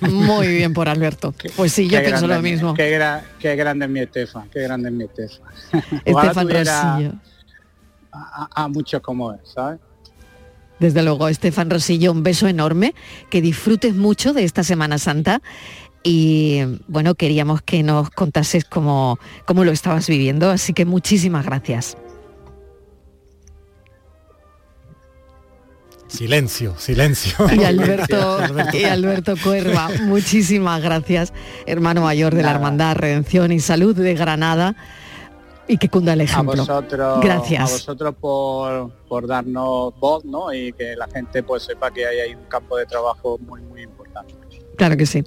[0.00, 1.34] Muy bien por Alberto.
[1.56, 2.74] Pues sí, yo pienso lo mismo.
[2.74, 2.90] Qué,
[3.56, 5.40] grande es mi Estefan, qué grande es mi Estefan.
[6.04, 7.12] Estefan Rosillo.
[8.12, 9.80] A, muchos como él, ¿sabes?
[10.78, 12.94] Desde luego, Estefan Rosillo, un beso enorme,
[13.30, 15.42] que disfrutes mucho de esta Semana Santa
[16.04, 21.96] y bueno, queríamos que nos contases cómo, cómo lo estabas viviendo, así que muchísimas gracias.
[26.08, 27.36] Silencio, silencio.
[27.54, 28.38] Y Alberto,
[28.72, 31.32] y Alberto Cuerva, muchísimas gracias,
[31.66, 34.74] hermano mayor de la Hermandad Redención y Salud de Granada.
[35.70, 36.62] Y que cunda el ejemplo.
[36.62, 37.60] A vosotros, gracias.
[37.60, 40.50] A vosotros por, por darnos voz, ¿no?
[40.50, 43.82] Y que la gente pues sepa que hay, hay un campo de trabajo muy, muy
[43.82, 44.34] importante.
[44.78, 45.24] Claro que sí.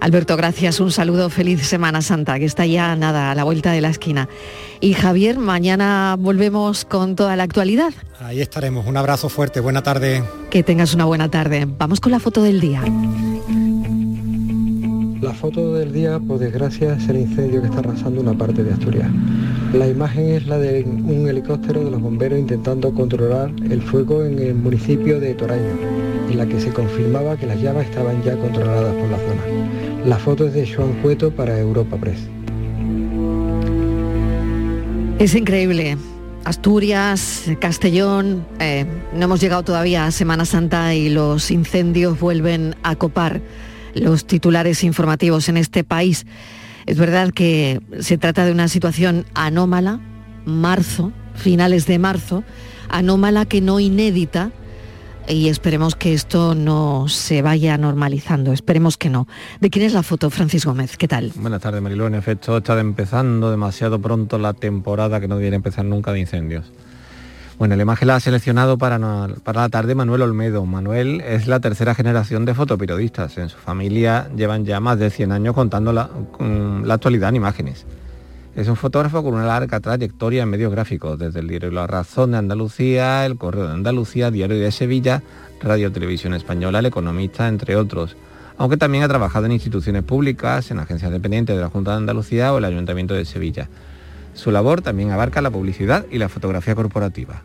[0.00, 3.80] Alberto, gracias, un saludo, feliz Semana Santa, que está ya nada a la vuelta de
[3.80, 4.28] la esquina.
[4.80, 7.92] Y Javier, mañana volvemos con toda la actualidad.
[8.20, 10.22] Ahí estaremos, un abrazo fuerte, buena tarde.
[10.50, 11.66] Que tengas una buena tarde.
[11.78, 12.82] Vamos con la foto del día.
[15.20, 18.72] La foto del día, por desgracia, es el incendio que está arrasando una parte de
[18.72, 19.10] Asturias.
[19.72, 24.38] La imagen es la de un helicóptero de los bomberos intentando controlar el fuego en
[24.38, 25.76] el municipio de Toraño,
[26.30, 29.42] en la que se confirmaba que las llamas estaban ya controladas por la zona.
[30.04, 32.20] La foto es de Joan Cueto para Europa Press.
[35.18, 35.96] Es increíble.
[36.44, 42.94] Asturias, Castellón, eh, no hemos llegado todavía a Semana Santa y los incendios vuelven a
[42.94, 43.40] copar
[43.94, 46.24] los titulares informativos en este país.
[46.86, 50.00] Es verdad que se trata de una situación anómala,
[50.46, 52.44] marzo, finales de marzo,
[52.88, 54.52] anómala que no inédita,
[55.28, 59.26] y esperemos que esto no se vaya normalizando, esperemos que no.
[59.60, 60.96] ¿De quién es la foto, Francis Gómez?
[60.96, 61.32] ¿Qué tal?
[61.36, 62.06] Buenas tardes, Mariló.
[62.06, 66.72] En efecto, está empezando demasiado pronto la temporada que no debería empezar nunca de incendios.
[67.58, 68.98] Bueno, la imagen la ha seleccionado para,
[69.42, 70.64] para la tarde Manuel Olmedo.
[70.64, 73.36] Manuel es la tercera generación de fotoperiodistas.
[73.36, 76.08] En su familia llevan ya más de 100 años contando la,
[76.38, 77.84] la actualidad en imágenes.
[78.58, 82.32] Es un fotógrafo con una larga trayectoria en medios gráficos, desde el diario La Razón
[82.32, 85.22] de Andalucía, El Correo de Andalucía, Diario de Sevilla,
[85.62, 88.16] Radio Televisión Española, El Economista, entre otros.
[88.56, 92.52] Aunque también ha trabajado en instituciones públicas, en agencias dependientes de la Junta de Andalucía
[92.52, 93.68] o el Ayuntamiento de Sevilla.
[94.34, 97.44] Su labor también abarca la publicidad y la fotografía corporativa.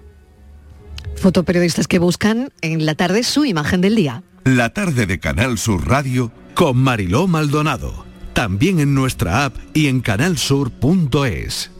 [1.15, 4.23] Fotoperiodistas que buscan en la tarde su imagen del día.
[4.45, 8.12] La tarde de Canal Sur Radio con Mariló Maldonado.
[8.33, 11.71] También en nuestra app y en canalsur.es.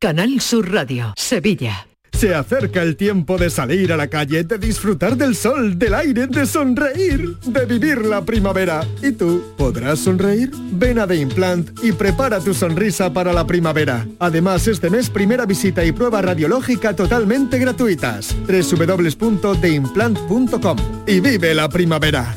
[0.00, 1.86] Canal Sur Radio, Sevilla.
[2.12, 6.26] Se acerca el tiempo de salir a la calle, de disfrutar del sol, del aire,
[6.26, 8.86] de sonreír, de vivir la primavera.
[9.02, 10.50] ¿Y tú podrás sonreír?
[10.72, 14.06] Ven a The Implant y prepara tu sonrisa para la primavera.
[14.18, 18.36] Además, este mes primera visita y prueba radiológica totalmente gratuitas.
[18.46, 22.36] www.theimplant.com y vive la primavera.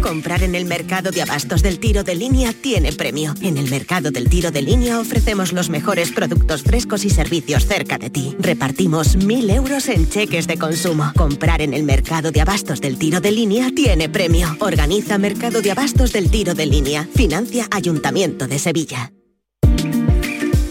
[0.00, 3.34] Comprar en el mercado de abastos del tiro de línea tiene premio.
[3.40, 7.98] En el mercado del tiro de línea ofrecemos los mejores productos frescos y servicios cerca
[7.98, 8.36] de ti.
[8.38, 11.12] Repartimos mil euros en cheques de consumo.
[11.16, 14.56] Comprar en el mercado de abastos del tiro de línea tiene premio.
[14.60, 17.08] Organiza Mercado de Abastos del Tiro de Línea.
[17.14, 19.12] Financia Ayuntamiento de Sevilla.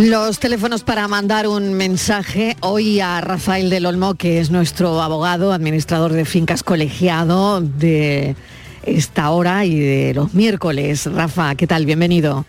[0.00, 5.52] Los teléfonos para mandar un mensaje hoy a Rafael del Olmo, que es nuestro abogado,
[5.52, 8.34] administrador de fincas colegiado de
[8.82, 11.04] esta hora y de los miércoles.
[11.04, 11.84] Rafa, ¿qué tal?
[11.84, 12.46] Bienvenido.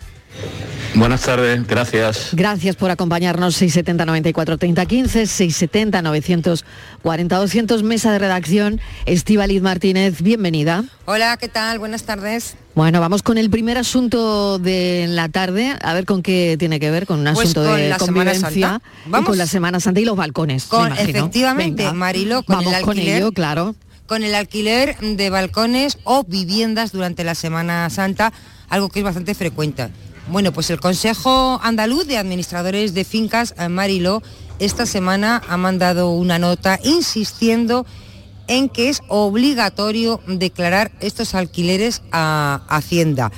[0.93, 2.29] Buenas tardes, gracias.
[2.33, 8.81] Gracias por acompañarnos 670 94 30 15, 670 940 200, mesa de redacción.
[9.05, 10.83] Estíbaliz Martínez, bienvenida.
[11.05, 11.79] Hola, ¿qué tal?
[11.79, 12.55] Buenas tardes.
[12.75, 16.91] Bueno, vamos con el primer asunto de la tarde, a ver con qué tiene que
[16.91, 18.81] ver, con un Pues asunto con de la convivencia Santa.
[19.05, 19.29] y Vamos.
[19.29, 20.65] con la Semana Santa y los balcones.
[20.65, 21.09] Con, imagino.
[21.09, 23.75] efectivamente, Venga, Marilo, con vamos el con ello, claro.
[24.07, 28.33] Con el alquiler de balcones o viviendas durante la Semana Santa,
[28.67, 29.87] algo que es bastante frecuente.
[30.29, 34.21] Bueno, pues el Consejo Andaluz de Administradores de Fincas, eh, Mariló,
[34.59, 37.85] esta semana ha mandado una nota insistiendo
[38.47, 43.31] en que es obligatorio declarar estos alquileres a Hacienda.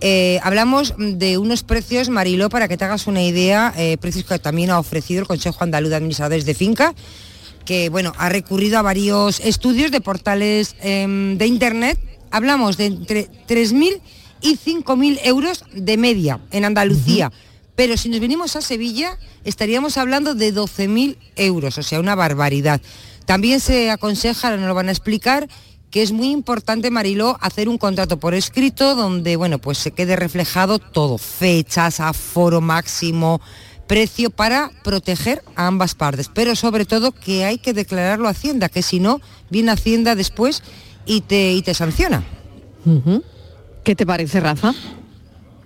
[0.00, 4.38] Eh, hablamos de unos precios, Mariló, para que te hagas una idea, eh, precios que
[4.38, 6.94] también ha ofrecido el Consejo Andaluz de Administradores de Finca,
[7.64, 11.98] que bueno, ha recurrido a varios estudios de portales em, de internet.
[12.30, 14.00] Hablamos de entre 3.000
[14.40, 17.32] y 5.000 euros de media en Andalucía.
[17.74, 22.80] Pero si nos venimos a Sevilla, estaríamos hablando de 12.000 euros, o sea, una barbaridad.
[23.24, 25.48] También se aconseja, ahora nos lo van a explicar,
[25.90, 30.16] que es muy importante, Mariló, hacer un contrato por escrito donde, bueno, pues se quede
[30.16, 33.40] reflejado todo, fechas, aforo máximo,
[33.86, 38.68] precio para proteger a ambas partes, pero sobre todo que hay que declararlo a Hacienda,
[38.68, 39.20] que si no,
[39.50, 40.62] viene Hacienda después
[41.06, 42.22] y te, y te sanciona.
[43.84, 44.74] ¿Qué te parece, Rafa?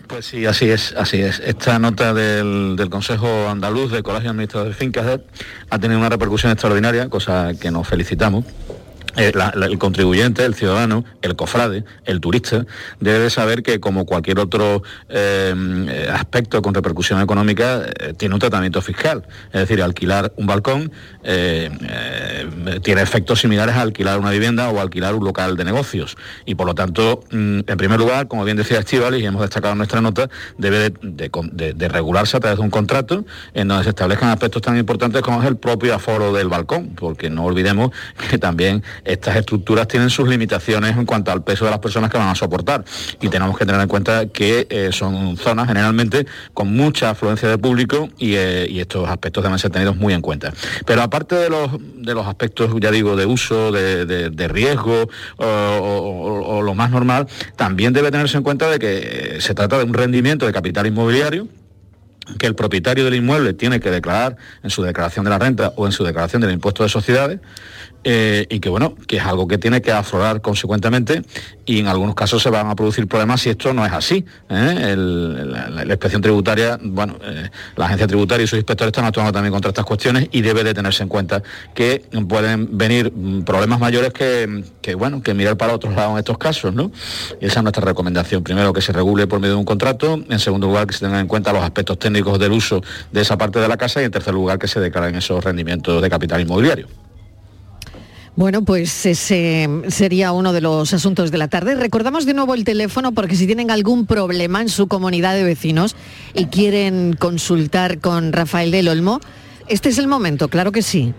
[0.07, 1.41] Pues sí, así es, así es.
[1.41, 5.21] Esta nota del, del Consejo Andaluz de Colegio Administradores de Fincas
[5.71, 8.45] ha tenido una repercusión extraordinaria, cosa que nos felicitamos.
[9.17, 9.33] Eh,
[9.63, 12.65] el contribuyente, el ciudadano, el cofrade, el turista,
[13.01, 18.41] debe de saber que como cualquier otro eh, aspecto con repercusión económica, eh, tiene un
[18.41, 19.25] tratamiento fiscal.
[19.53, 20.91] Es decir, alquilar un balcón
[22.83, 26.17] tiene efectos similares a alquilar una vivienda o alquilar un local de negocios.
[26.47, 29.73] Y por lo tanto, mm, en primer lugar, como bien decía Estivali, y hemos destacado
[29.73, 30.29] en nuestra nota,
[30.59, 33.25] debe de- de regularse a través de un contrato
[33.55, 37.31] en donde se establezcan aspectos tan importantes como es el propio aforo del balcón, porque
[37.31, 37.91] no olvidemos
[38.31, 42.19] que también estas estructuras tienen sus limitaciones en cuanto al peso de las personas que
[42.19, 42.85] van a soportar.
[43.21, 47.59] Y tenemos que tener en cuenta que eh, son zonas generalmente con mucha afluencia de
[47.59, 50.53] público y, eh, y estos aspectos deben ser tenidos muy en cuenta.
[50.87, 56.63] Pero aparte de los, de los aspectos, ya digo, de uso, de, de- riesgo o
[56.63, 57.27] lo más normal,
[57.57, 60.87] también debe tenerse en cuenta de que eh, se trata de un rendimiento de capital
[60.87, 61.49] inmobiliario
[62.39, 65.87] que el propietario del inmueble tiene que declarar en su declaración de la renta o
[65.87, 67.41] en su declaración del impuesto de sociedades
[68.05, 71.23] eh, y que bueno, que es algo que tiene que aflorar consecuentemente
[71.65, 74.25] y en algunos casos se van a producir problemas si esto no es así.
[74.49, 74.95] ¿eh?
[74.97, 79.69] La, inspección tributaria, bueno, eh, la agencia tributaria y sus inspectores están actuando también contra
[79.69, 81.43] estas cuestiones y debe de tenerse en cuenta
[81.75, 83.13] que pueden venir
[83.45, 86.91] problemas mayores que, que, bueno, que mirar para otros lados en estos casos, ¿no?
[87.41, 88.43] Y esa es nuestra recomendación.
[88.43, 90.21] Primero, que se regule por medio de un contrato.
[90.29, 92.83] En segundo lugar, que se tengan en cuenta los aspectos técnicos del uso
[93.13, 94.03] de esa parte de la casa.
[94.03, 96.89] Y en tercer lugar, que se declaren esos rendimientos de capital inmobiliario.
[98.35, 101.75] Bueno, pues ese sería uno de los asuntos de la tarde.
[101.75, 105.97] Recordamos de nuevo el teléfono porque si tienen algún problema en su comunidad de vecinos
[106.35, 109.21] y quieren consultar con Rafael del Olmo,
[109.69, 111.13] este es el momento, claro que sí.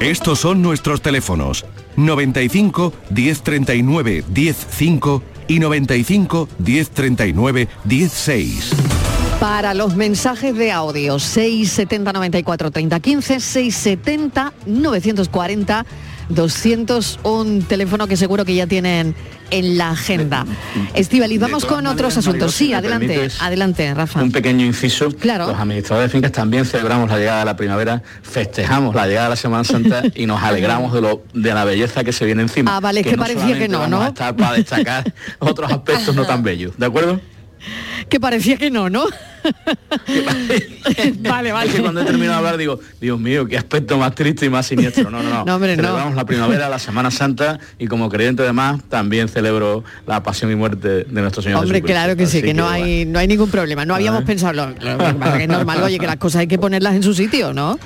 [0.00, 1.64] Estos son nuestros teléfonos
[1.96, 9.17] 95 1039 105 y 95 1039 16.
[9.40, 15.86] Para los mensajes de audio 670 94 30 15 670 940
[16.28, 19.14] 200 un teléfono que seguro que ya tienen
[19.50, 20.44] en la agenda.
[20.92, 22.54] Estivaliz, vamos con otros maneras, asuntos.
[22.54, 24.22] Sí, adelante, adelante, Rafa.
[24.22, 25.08] Un pequeño inciso.
[25.10, 25.46] Claro.
[25.46, 29.30] Los administradores de fincas también celebramos la llegada de la primavera, festejamos la llegada de
[29.30, 32.76] la Semana Santa y nos alegramos de, lo, de la belleza que se viene encima.
[32.76, 34.04] Ah, vale, es que parecía solamente que no, vamos ¿no?
[34.04, 37.20] a estar para destacar otros aspectos no tan bellos, ¿de acuerdo?
[38.08, 39.04] Que parecía que no, ¿no?
[41.20, 41.68] vale, vale.
[41.68, 44.48] Es que cuando he terminado de hablar digo, Dios mío, qué aspecto más triste y
[44.48, 45.10] más siniestro.
[45.10, 45.44] No, no, no.
[45.44, 45.82] No, hombre, no.
[45.82, 50.54] Celebramos la primavera, la Semana Santa y como creyente además también celebro la pasión y
[50.54, 51.94] muerte de nuestro Señor Hombre, Jesucristo.
[51.94, 53.84] claro que sí, Así que no hay, no hay ningún problema.
[53.84, 56.46] No habíamos pensado, lo, lo que pasa que es normal, oye, que las cosas hay
[56.46, 57.78] que ponerlas en su sitio, ¿no?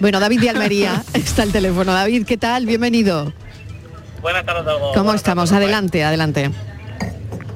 [0.00, 1.92] Bueno, David de Almería está el teléfono.
[1.92, 2.64] David, ¿qué tal?
[2.66, 3.32] Bienvenido.
[4.22, 4.96] Buenas tardes a todos.
[4.96, 5.52] ¿Cómo estamos?
[5.52, 6.50] Adelante, adelante.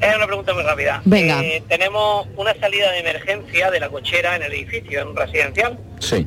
[0.03, 1.00] Es una pregunta muy rápida.
[1.05, 1.40] Venga.
[1.42, 5.78] Eh, tenemos una salida de emergencia de la cochera en el edificio, en un residencial,
[6.00, 6.26] Sí.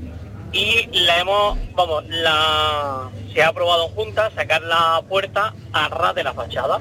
[0.54, 6.16] y la hemos, vamos, la se ha aprobado en junta sacar la puerta a ras
[6.16, 6.80] de la fachada.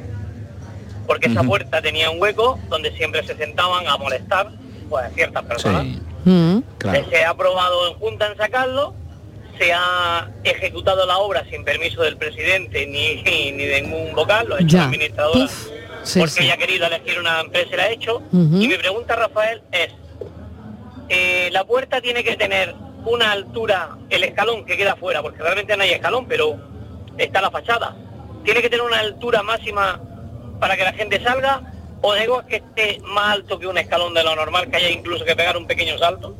[1.07, 4.49] Porque esa puerta tenía un hueco donde siempre se sentaban a molestar
[4.88, 5.84] pues ciertas personas.
[6.24, 6.59] Mm.
[6.78, 7.05] Claro.
[7.11, 8.95] Se ha aprobado en Junta en sacarlo,
[9.59, 13.16] se ha ejecutado la obra sin permiso del presidente ni,
[13.53, 14.78] ni de ningún vocal, lo ha hecho Ya.
[14.78, 15.51] la administradora.
[16.05, 16.44] Sí, porque sí.
[16.44, 18.22] ella ha querido elegir una empresa y la ha hecho.
[18.32, 19.88] Y mi pregunta, Rafael, es,
[21.09, 22.74] eh, ¿la puerta tiene que tener
[23.05, 26.57] una altura, el escalón que queda fuera, porque realmente no hay escalón, pero
[27.18, 27.96] está la fachada,
[28.44, 30.00] ¿tiene que tener una altura máxima
[30.61, 31.70] para que la gente salga?
[32.00, 35.24] ¿O digo que esté más alto que un escalón de lo normal, que haya incluso
[35.24, 36.36] que pegar un pequeño salto?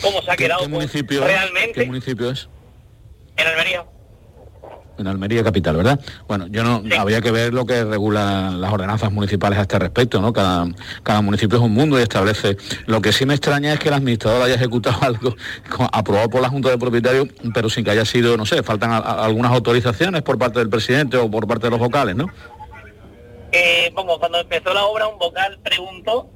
[0.00, 0.60] ¿Cómo se ha ¿Qué, quedado?
[0.60, 2.48] qué pues, municipio realmente ¿Qué municipio es?
[3.36, 3.84] en Almería.
[4.98, 6.00] En Almería capital, ¿verdad?
[6.26, 10.20] Bueno, yo no habría que ver lo que regulan las ordenanzas municipales a este respecto,
[10.20, 10.32] ¿no?
[10.32, 10.66] Cada,
[11.04, 12.56] cada municipio es un mundo y establece.
[12.86, 15.36] Lo que sí me extraña es que el administrador haya ejecutado algo
[15.92, 18.96] aprobado por la Junta de Propietarios, pero sin que haya sido, no sé, faltan a-
[18.98, 22.26] a- algunas autorizaciones por parte del presidente o por parte de los vocales, ¿no?
[23.52, 26.28] Eh, vamos, cuando empezó la obra un vocal preguntó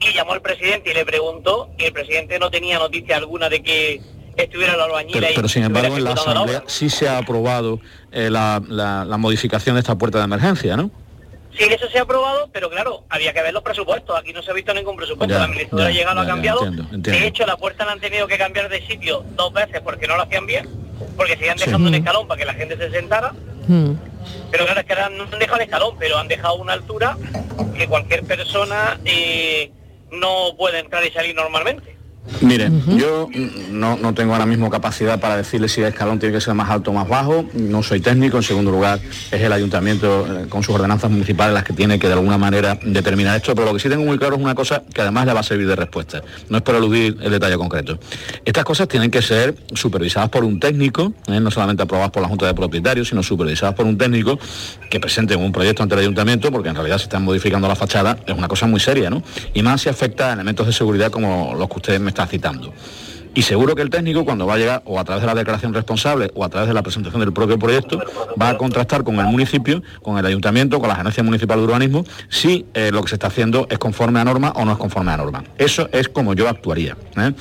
[0.00, 3.62] y llamó al presidente y le preguntó y el presidente no tenía noticia alguna de
[3.62, 4.00] que
[4.36, 6.64] estuviera la albañila Pero, y pero sin embargo en la la Asamblea obra.
[6.68, 7.80] sí se ha aprobado
[8.12, 10.90] eh, la, la- la modificación de esta puerta de emergencia, ¿no?
[11.58, 14.14] Sí, eso se ha aprobado, pero claro, había que ver los presupuestos.
[14.18, 15.32] Aquí no se ha visto ningún presupuesto.
[15.32, 16.58] Ya, la administradora ya, ha llegado, ya, ha ya, cambiado.
[16.66, 17.20] entiendo, entiendo.
[17.22, 20.16] De hecho, la puerta la han tenido que cambiar de sitio dos veces porque no
[20.16, 20.68] lo hacían bien,
[21.16, 21.64] porque seguían Sí.
[21.64, 21.96] dejando un Mm.
[21.96, 23.32] escalón para que la gente se sentara.
[24.50, 27.16] Pero claro, es que ahora no han dejado el escalón, pero han dejado una altura
[27.74, 29.72] que cualquier persona eh,
[30.12, 31.95] no puede entrar y salir normalmente.
[32.40, 33.28] Mire, yo
[33.70, 36.68] no, no tengo ahora mismo capacidad para decirle si el escalón tiene que ser más
[36.70, 39.00] alto o más bajo, no soy técnico, en segundo lugar
[39.30, 42.78] es el ayuntamiento eh, con sus ordenanzas municipales las que tiene que de alguna manera
[42.82, 45.32] determinar esto, pero lo que sí tengo muy claro es una cosa que además le
[45.32, 47.98] va a servir de respuesta, no es por eludir el detalle concreto.
[48.44, 52.28] Estas cosas tienen que ser supervisadas por un técnico, eh, no solamente aprobadas por la
[52.28, 54.38] Junta de Propietarios, sino supervisadas por un técnico
[54.90, 58.18] que presente un proyecto ante el ayuntamiento, porque en realidad se están modificando la fachada,
[58.26, 59.22] es una cosa muy seria, ¿no?
[59.54, 62.72] Y más si afecta a elementos de seguridad como los que usted me está citando.
[63.34, 65.74] Y seguro que el técnico, cuando va a llegar, o a través de la declaración
[65.74, 68.00] responsable, o a través de la presentación del propio proyecto,
[68.40, 72.06] va a contrastar con el municipio, con el ayuntamiento, con la Agencia Municipal de Urbanismo,
[72.30, 75.12] si eh, lo que se está haciendo es conforme a norma o no es conforme
[75.12, 75.44] a norma.
[75.58, 76.96] Eso es como yo actuaría.
[77.18, 77.34] ¿eh?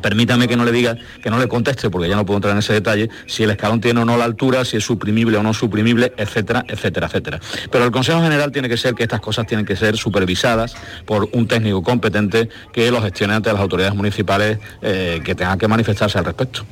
[0.00, 2.58] Permítame que no le diga, que no le conteste, porque ya no puedo entrar en
[2.58, 5.54] ese detalle, si el escalón tiene o no la altura, si es suprimible o no
[5.54, 7.40] suprimible, etcétera, etcétera, etcétera.
[7.70, 10.74] Pero el Consejo General tiene que ser que estas cosas tienen que ser supervisadas
[11.04, 15.68] por un técnico competente que lo gestione ante las autoridades municipales eh, que tengan que
[15.68, 16.64] manifestarse al respecto.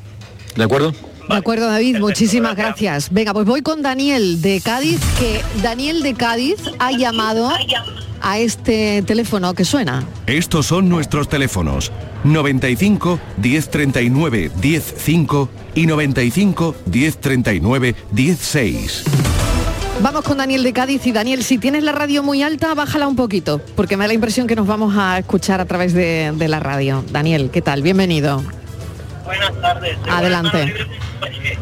[0.57, 0.93] ¿De acuerdo?
[1.29, 3.11] De acuerdo, David, muchísimas gracias.
[3.11, 7.51] Venga, pues voy con Daniel de Cádiz, que Daniel de Cádiz ha llamado
[8.21, 10.05] a este teléfono que suena.
[10.27, 11.93] Estos son nuestros teléfonos
[12.25, 19.05] 95 1039 105 y 95 1039 16.
[20.03, 23.15] Vamos con Daniel de Cádiz y Daniel, si tienes la radio muy alta, bájala un
[23.15, 26.49] poquito, porque me da la impresión que nos vamos a escuchar a través de, de
[26.49, 27.05] la radio.
[27.13, 27.81] Daniel, ¿qué tal?
[27.83, 28.43] Bienvenido.
[29.25, 29.99] Buenas tardes.
[30.09, 30.75] Adelante.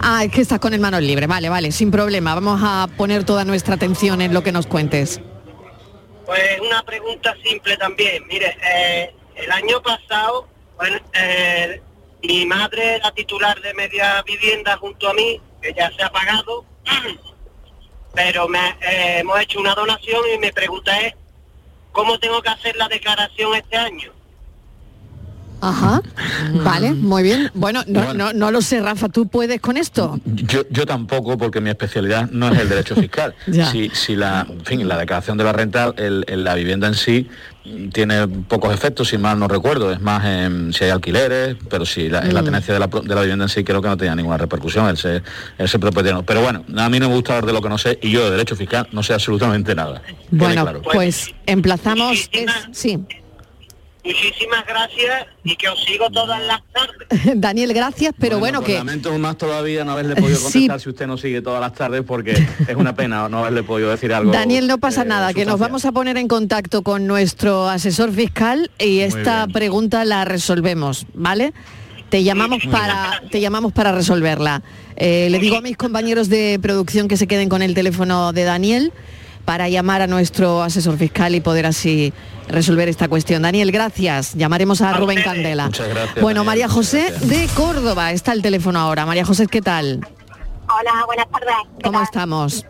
[0.05, 1.29] Ah, es que estás con el manos libre.
[1.29, 2.35] Vale, vale, sin problema.
[2.35, 5.21] Vamos a poner toda nuestra atención en lo que nos cuentes.
[6.27, 8.27] Pues una pregunta simple también.
[8.27, 11.81] Mire, eh, el año pasado, bueno, eh,
[12.23, 16.65] mi madre, la titular de media vivienda junto a mí, que ya se ha pagado,
[18.15, 21.15] pero me, eh, hemos hecho una donación y mi pregunta es,
[21.93, 24.13] ¿cómo tengo que hacer la declaración este año?
[25.63, 26.03] Ajá.
[26.65, 27.51] Vale, muy bien.
[27.55, 30.19] Bueno, no, no, no lo sé, Rafa, ¿tú puedes con esto?
[30.25, 33.35] Yo, yo tampoco, porque mi especialidad no es el derecho fiscal.
[33.73, 36.95] Si, si la, en fin, la declaración de la renta, el- el- la vivienda en
[36.95, 37.29] sí
[37.93, 39.93] tiene pocos efectos, si mal no recuerdo.
[39.93, 42.47] Es más en, si hay alquileres, pero si la, en la Mm.
[42.47, 44.97] tenencia de la, de la vivienda en sí creo que no tenía ninguna repercusión el
[44.99, 45.23] ser
[45.81, 46.25] propietario.
[46.25, 48.25] Pero bueno, a mí no me gusta hablar de lo que no sé y yo
[48.25, 50.03] de derecho fiscal no sé absolutamente nada.
[50.33, 50.83] Bueno, claro.
[50.83, 52.29] pues emplazamos...
[52.33, 52.99] es- sí.
[54.05, 57.09] Muchísimas gracias y que os sigo todas las tardes.
[57.41, 58.79] Daniel, gracias, pero bueno, pues que...
[58.79, 60.43] Lamento más todavía no haberle podido Sí.
[60.67, 63.91] contestar si usted no sigue todas las tardes porque es una pena no haberle podido
[63.91, 64.33] decir algo.
[64.33, 68.13] Daniel, no pasa eh, nada, que nos vamos a poner en contacto con nuestro asesor
[68.13, 69.53] fiscal y esta bien.
[69.53, 71.53] pregunta la resolvemos, ¿vale?
[72.11, 74.63] Te llamamos para te llamamos para resolverla.
[74.97, 78.45] Eh, le digo a mis compañeros de producción que se queden con el teléfono de
[78.45, 78.93] Daniel
[79.45, 82.13] para llamar a nuestro asesor fiscal y poder así
[82.49, 83.43] resolver esta cuestión.
[83.43, 84.35] Daniel, gracias.
[84.35, 85.67] Llamaremos a Rubén Candela.
[85.67, 87.29] Muchas gracias, Bueno, Daniel, María José gracias.
[87.29, 89.07] de Córdoba está el teléfono ahora.
[89.07, 90.07] María José, ¿qué tal?
[90.69, 91.55] Hola, buenas tardes.
[91.83, 92.67] ¿Cómo estamos?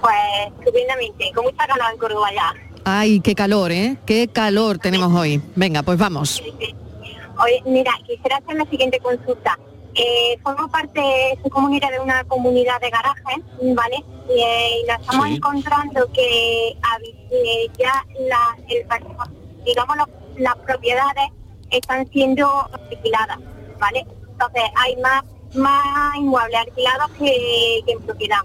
[0.00, 0.14] Pues
[0.58, 1.30] estupendamente.
[1.34, 2.54] ¿Cómo está calor en Córdoba ya?
[2.84, 3.96] Ay, qué calor, ¿eh?
[4.06, 5.40] Qué calor tenemos hoy.
[5.54, 6.42] Venga, pues vamos.
[6.42, 9.58] Oye, mira, quisiera hacer la siguiente consulta.
[9.94, 11.00] Eh, formo parte,
[11.42, 13.38] soy comunera de una comunidad de garajes,
[13.74, 14.04] ¿vale?
[14.28, 15.34] Y, eh, y nos estamos Sí.
[15.34, 18.86] encontrando que eh, ya la, el,
[19.64, 21.30] digamos los- las propiedades
[21.70, 22.48] están siendo
[22.90, 23.38] alquiladas,
[23.78, 24.06] ¿vale?
[24.32, 25.22] Entonces hay más,
[25.54, 28.40] más inmuebles alquilados que, que en propiedad.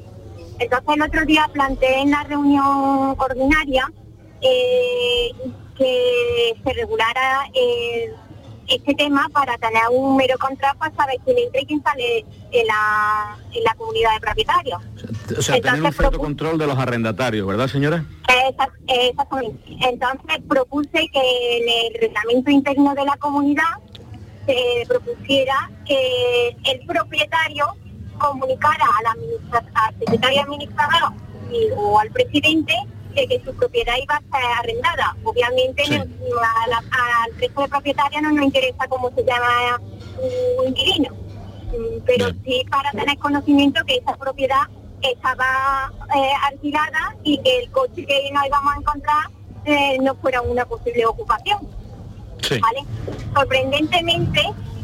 [0.59, 3.91] Entonces el otro día planteé en la reunión ordinaria
[4.41, 5.29] eh,
[5.77, 8.15] que se regulara el
[8.67, 12.67] este tema para tener un mero contrato para saber quién entra y quién sale en
[12.67, 14.81] la, en la comunidad de propietarios.
[15.37, 18.05] O sea, tener un Entonces, cierto control de los arrendatarios, ¿verdad, señora?
[18.49, 19.59] Exactamente.
[19.87, 23.63] Entonces propuse que en el reglamento interno de la comunidad
[24.45, 27.65] se propusiera que el propietario
[28.19, 31.13] comunicara a la administra- al secretario administrador
[31.51, 32.73] y- o al presidente
[33.15, 35.15] de que su propiedad iba a ser arrendada.
[35.23, 36.77] Obviamente a la-
[37.25, 39.79] al resto de propietarios no nos interesa cómo se llama
[40.61, 41.09] un inquilino,
[41.65, 44.61] Mm, pero sí para tener conocimiento que esa propiedad
[45.01, 49.29] estaba eh, alquilada y que el coche que nos íbamos a encontrar
[49.65, 51.67] eh, no fuera una posible ocupación.
[52.61, 52.79] ¿vale?
[53.33, 54.41] Sorprendentemente,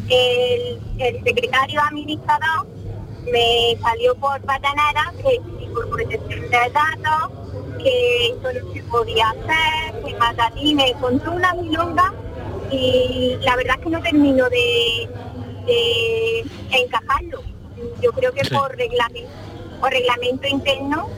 [0.09, 2.67] el, el secretario administrador
[3.31, 5.39] me salió por patanera que
[5.73, 7.31] por protección de datos,
[7.79, 12.13] que eso no se podía hacer, que Matatí me contó una milonga
[12.71, 15.09] y la verdad es que no termino de,
[15.65, 17.41] de encajarlo.
[18.01, 18.53] Yo creo que Sí.
[18.53, 19.29] por reglamento,
[19.79, 21.09] por reglamento interno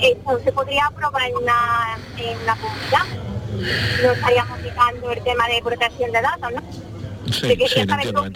[0.00, 4.02] eso se podría aprobar en una, en una comunidad.
[4.04, 6.62] No estaríamos fijando el tema de protección de datos, ¿no?
[7.32, 8.26] Sí, Te quería sí, saber entiendo, tu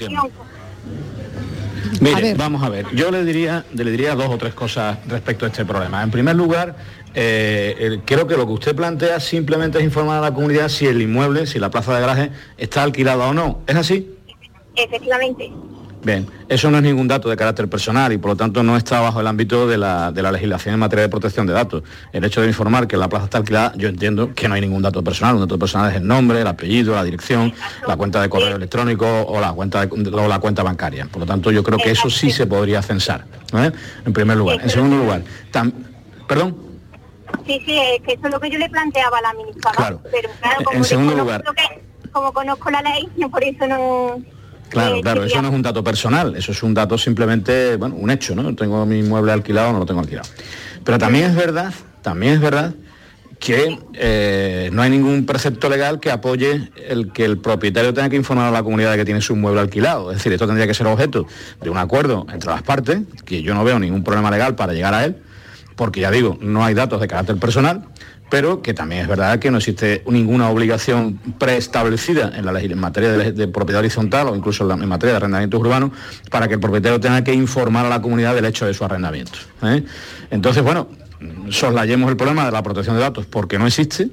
[2.00, 2.86] Mire, vamos a ver.
[2.94, 6.02] Yo le diría, le diría dos o tres cosas respecto a este problema.
[6.02, 6.76] En primer lugar,
[7.14, 11.00] eh, creo que lo que usted plantea simplemente es informar a la comunidad si el
[11.02, 13.60] inmueble, si la plaza de garaje está alquilada o no.
[13.66, 14.14] ¿Es así?
[14.76, 15.50] Efectivamente.
[16.04, 18.98] Bien, eso no es ningún dato de carácter personal y por lo tanto no está
[18.98, 21.84] bajo el ámbito de la, de la legislación en materia de protección de datos.
[22.12, 24.82] El hecho de informar que la plaza está alquilada, yo entiendo que no hay ningún
[24.82, 25.36] dato personal.
[25.36, 27.54] Un dato personal es el nombre, el apellido, la dirección,
[27.86, 31.06] la cuenta de correo electrónico o la cuenta, de- o la cuenta bancaria.
[31.06, 33.24] Por lo tanto, yo creo que eso sí se podría censar,
[33.54, 33.70] ¿eh?
[34.04, 34.60] en primer lugar.
[34.60, 35.22] En segundo lugar,
[35.52, 35.72] tam-
[36.26, 36.56] perdón.
[37.46, 39.76] Sí, sí, es que eso es lo que yo le planteaba a la administradora.
[39.76, 40.00] Claro.
[40.10, 43.68] Pero claro, En como, segundo desconozco lugar- que- como conozco la ley, yo por eso
[43.68, 44.16] no...
[44.72, 47.94] Claro, eh, claro, eso no es un dato personal, eso es un dato simplemente, bueno,
[47.94, 48.54] un hecho, ¿no?
[48.56, 50.28] Tengo mi mueble alquilado o no lo tengo alquilado.
[50.82, 52.74] Pero también es verdad, también es verdad
[53.38, 58.16] que eh, no hay ningún precepto legal que apoye el que el propietario tenga que
[58.16, 60.10] informar a la comunidad de que tiene su mueble alquilado.
[60.10, 61.26] Es decir, esto tendría que ser objeto
[61.60, 64.94] de un acuerdo entre las partes, que yo no veo ningún problema legal para llegar
[64.94, 65.16] a él,
[65.76, 67.84] porque ya digo, no hay datos de carácter personal,
[68.32, 73.12] pero que también es verdad que no existe ninguna obligación preestablecida en la en materia
[73.12, 75.90] de, propiedad horizontal o incluso en materia de arrendamientos urbanos
[76.30, 79.38] para que el propietario tenga que informar a la comunidad del hecho de su arrendamiento.
[79.62, 79.84] ¿eh?
[80.30, 80.88] Entonces, bueno,
[81.50, 84.08] soslayemos el problema de la protección de datos porque no existe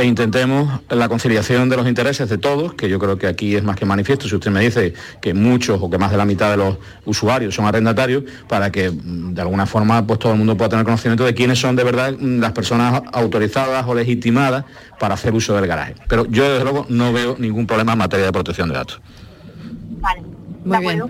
[0.00, 3.62] e intentemos la conciliación de los intereses de todos, que yo creo que aquí es
[3.62, 6.50] más que manifiesto, si usted me dice que muchos o que más de la mitad
[6.50, 10.56] de los usuarios son arrendatarios, para que mm, de alguna forma pues todo el mundo
[10.56, 14.64] pueda tener conocimiento de quiénes son de verdad mm, las personas autorizadas o legitimadas
[14.98, 15.94] para hacer uso del garaje.
[16.08, 19.00] Pero yo desde luego no veo ningún problema en materia de protección de datos.
[20.00, 20.22] Vale.
[20.64, 21.02] Muy bien.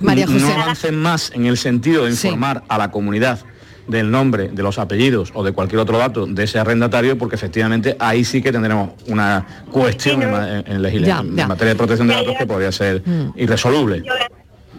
[0.00, 0.40] María José.
[0.40, 3.40] No avancen más en el sentido de informar a la comunidad
[3.88, 7.96] del nombre, de los apellidos o de cualquier otro dato de ese arrendatario, porque efectivamente
[7.98, 12.06] ahí sí que tendremos una cuestión en, en- en legisla- Ya, en materia de protección
[12.08, 13.32] de datos que podría ser Mm.
[13.36, 14.02] irresoluble.
[14.04, 14.12] Yo,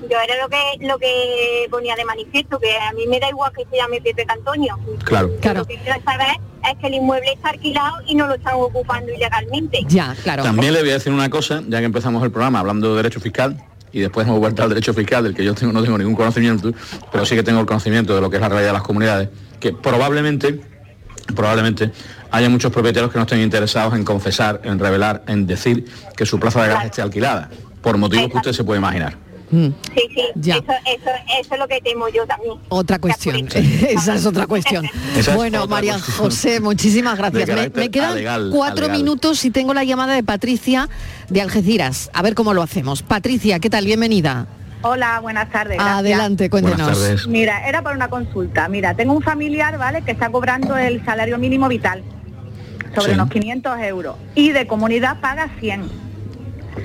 [0.10, 3.51] yo era lo que lo que ponía de manifiesto, que a mí me da igual
[3.55, 4.78] que se llame Pepe Cantoño.
[5.03, 5.28] Claro.
[5.28, 6.28] Lo que quiero saber
[6.72, 9.80] es que el inmueble está alquilado y no lo están ocupando ilegalmente.
[9.88, 10.43] Ya, claro.
[10.43, 13.20] También le voy a decir una cosa, ya que empezamos el programa hablando de derecho
[13.20, 13.57] fiscal,
[13.92, 16.72] y después hemos vuelto al derecho fiscal, del que yo tengo, no tengo ningún conocimiento,
[17.12, 19.30] pero sí que tengo el conocimiento de lo que es la realidad de las comunidades,
[19.60, 20.62] que probablemente,
[21.36, 21.92] probablemente
[22.32, 25.86] haya muchos propietarios que no estén interesados en confesar, en revelar, en decir
[26.16, 27.50] que su plaza de garaje esté alquilada,
[27.82, 29.29] por motivos que usted se puede imaginar.
[29.52, 29.68] Mm.
[29.95, 30.56] Sí, sí, Ya.
[30.58, 31.10] Eso, eso,
[31.41, 32.54] eso es lo que temo yo también.
[32.70, 33.47] Otra cuestión.
[33.47, 34.86] Esa es otra cuestión.
[35.18, 36.18] Es bueno, otra María cuestión.
[36.18, 37.50] José, muchísimas gracias.
[37.74, 38.97] Me, quedan alegal, cuatro alegal.
[39.02, 40.88] minutos y tengo la llamada de Patricia
[41.30, 42.10] de Algeciras.
[42.14, 43.02] A ver cómo lo hacemos.
[43.02, 43.86] Patricia, ¿qué tal?
[43.86, 44.45] Bienvenida.
[44.82, 45.76] Hola, buenas tardes.
[45.78, 45.97] gracias.
[45.97, 46.88] Adelante, cuéntenos.
[46.88, 47.28] Tardes.
[47.28, 48.70] Mira, era para una consulta.
[48.70, 52.02] Mira, tengo un familiar, ¿vale?, que está cobrando el salario mínimo vital
[52.95, 53.14] sobre Sí.
[53.16, 56.09] unos 500 euros y de comunidad paga 100.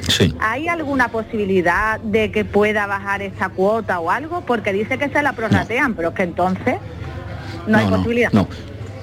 [0.02, 0.34] Sí.
[0.40, 4.42] ¿Hay alguna posibilidad de que pueda bajar esa cuota o algo?
[4.42, 6.76] Porque dice que se la prorratean, pero es que entonces
[7.66, 8.32] no, hay posibilidad.
[8.32, 8.48] No, no,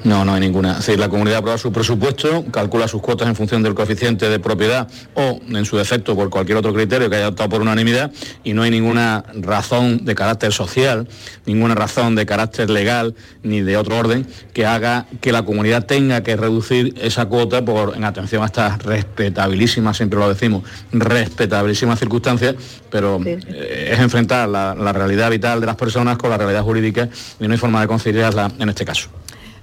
[0.04, 0.82] no hay ninguna.
[0.82, 4.88] Si la comunidad aprueba su presupuesto, calcula sus cuotas en función del coeficiente de propiedad
[5.14, 8.12] o, en su defecto, por cualquier otro criterio que haya optado por unanimidad
[8.44, 11.08] y no hay ninguna razón de carácter social,
[11.46, 16.24] ninguna razón de carácter legal ni de otro orden que haga que la comunidad tenga
[16.24, 22.56] que reducir esa cuota por, en atención a estas respetabilísimas, siempre lo decimos, respetabilísimas circunstancias,
[22.90, 27.10] pero eh, es enfrentar la, la realidad vital de las personas con la realidad jurídica
[27.40, 29.10] y no hay forma de conciliarla en este caso.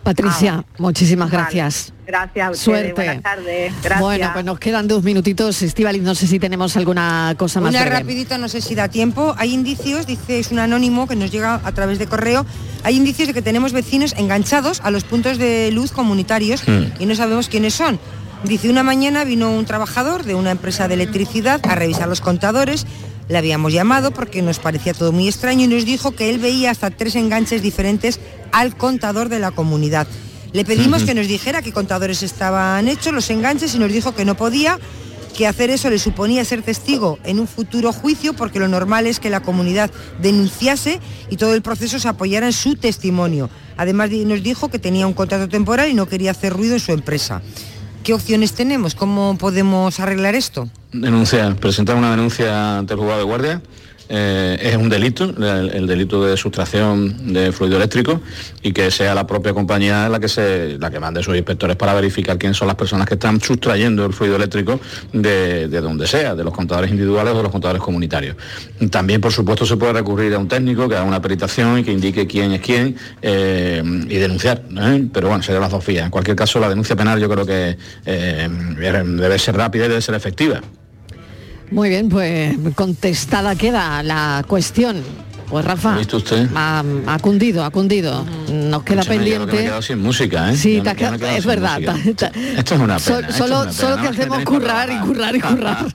[0.09, 1.92] Patricia, muchísimas gracias.
[2.06, 2.64] Gracias a ustedes.
[2.64, 2.92] Suerte.
[2.94, 3.74] Buenas tardes.
[3.82, 4.00] Gracias.
[4.00, 5.61] Bueno, pues nos quedan dos minutitos.
[5.61, 7.98] Estivaliz, no sé si tenemos alguna cosa más Una breve.
[7.98, 9.34] rapidita, no sé si da tiempo.
[9.36, 12.46] Hay indicios, dice, es un anónimo que nos llega a través de correo,
[12.84, 16.62] hay indicios de que tenemos vecinos enganchados a los puntos de luz comunitarios
[16.98, 18.00] y no sabemos quiénes son.
[18.44, 22.86] Dice, una mañana vino un trabajador de una empresa de electricidad a revisar los contadores,
[23.29, 26.70] le habíamos llamado porque nos parecía todo muy extraño y nos dijo que él veía
[26.70, 28.20] hasta tres enganches diferentes
[28.53, 30.07] al contador de la comunidad.
[30.53, 34.24] Le pedimos que nos dijera qué contadores estaban hechos, los enganches, y nos dijo que
[34.24, 34.79] no podía,
[35.37, 39.20] que hacer eso le suponía ser testigo en un futuro juicio porque lo normal es
[39.20, 41.01] que la comunidad denunciase
[41.31, 43.51] y todo el proceso se apoyara en su testimonio.
[43.76, 46.93] Además nos dijo que tenía un contrato temporal y no quería hacer ruido en su
[46.93, 47.41] empresa.
[48.03, 48.95] ¿Qué opciones tenemos?
[48.95, 50.68] ¿Cómo podemos arreglar esto?
[50.93, 53.62] Denunciar, presentar una denuncia ante el juzgado de guardia.
[54.09, 58.20] eh, es un delito, el, el delito de sustracción de fluido eléctrico
[58.62, 61.93] y que sea la propia compañía la que se, la que mande sus inspectores para
[61.95, 64.80] verificar quiénes son las personas que están sustrayendo el fluido eléctrico
[65.12, 68.36] de, de donde sea, de los contadores individuales o de los contadores comunitarios.
[68.91, 71.93] También, por supuesto, se puede recurrir a un técnico que haga una peritación y que
[71.93, 74.62] indique quién es quién eh, y denunciar.
[74.76, 75.07] ¿eh?
[75.12, 76.07] Pero bueno, serían las dos vías.
[76.07, 80.14] En cualquier caso, la denuncia penal yo creo que debe ser rápida y debe ser
[80.14, 80.61] efectiva.
[81.70, 85.02] Muy bien, pues contestada queda la cuestión.
[85.48, 86.46] Pues Rafa, ¿Lo ha visto usted?
[86.54, 88.22] Ha, ha cundido, ha cundido.
[88.52, 89.56] Nos queda Escúchame, yo lo que me he pendiente.
[89.64, 90.56] quedado sin música, ¿eh?
[90.58, 91.80] Sí, me- quedado- es verdad.
[91.80, 91.94] música.
[92.14, 93.28] ta- ta- Esto es una pena.
[93.28, 93.72] es solo una pena.
[93.72, 95.86] solo Nada te hacemos currar y currar y currar.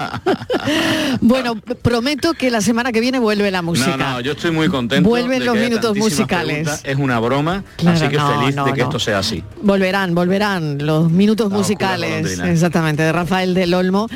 [1.21, 3.95] bueno, prometo que la semana que viene vuelve la música.
[3.95, 5.07] No, no, yo estoy muy contento.
[5.07, 6.53] Vuelven de los que minutos musicales.
[6.63, 6.81] preguntas.
[6.83, 8.85] Es una broma, Claro, así que no, feliz no, de que no.
[8.85, 9.43] esto sea así.
[9.61, 12.39] Volverán, volverán los minutos musicales.
[12.39, 14.07] Exactamente, de Rafael del Olmo.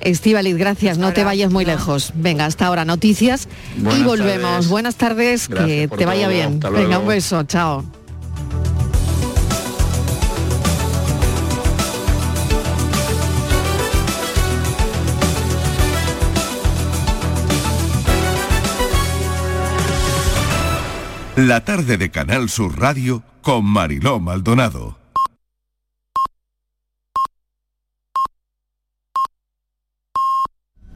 [0.00, 2.12] Estíbaliz, gracias, no te vayas muy lejos.
[2.14, 4.50] Venga, hasta ahora noticias y volvemos.
[4.52, 4.68] tardes.
[4.68, 6.34] Buenas tardes, que Gracias te vaya todo.
[6.34, 6.54] bien.
[6.54, 7.02] Hasta Venga, luego.
[7.02, 7.84] un beso, chao.
[21.36, 24.96] La tarde de Canal Sur Radio con Mariló Maldonado.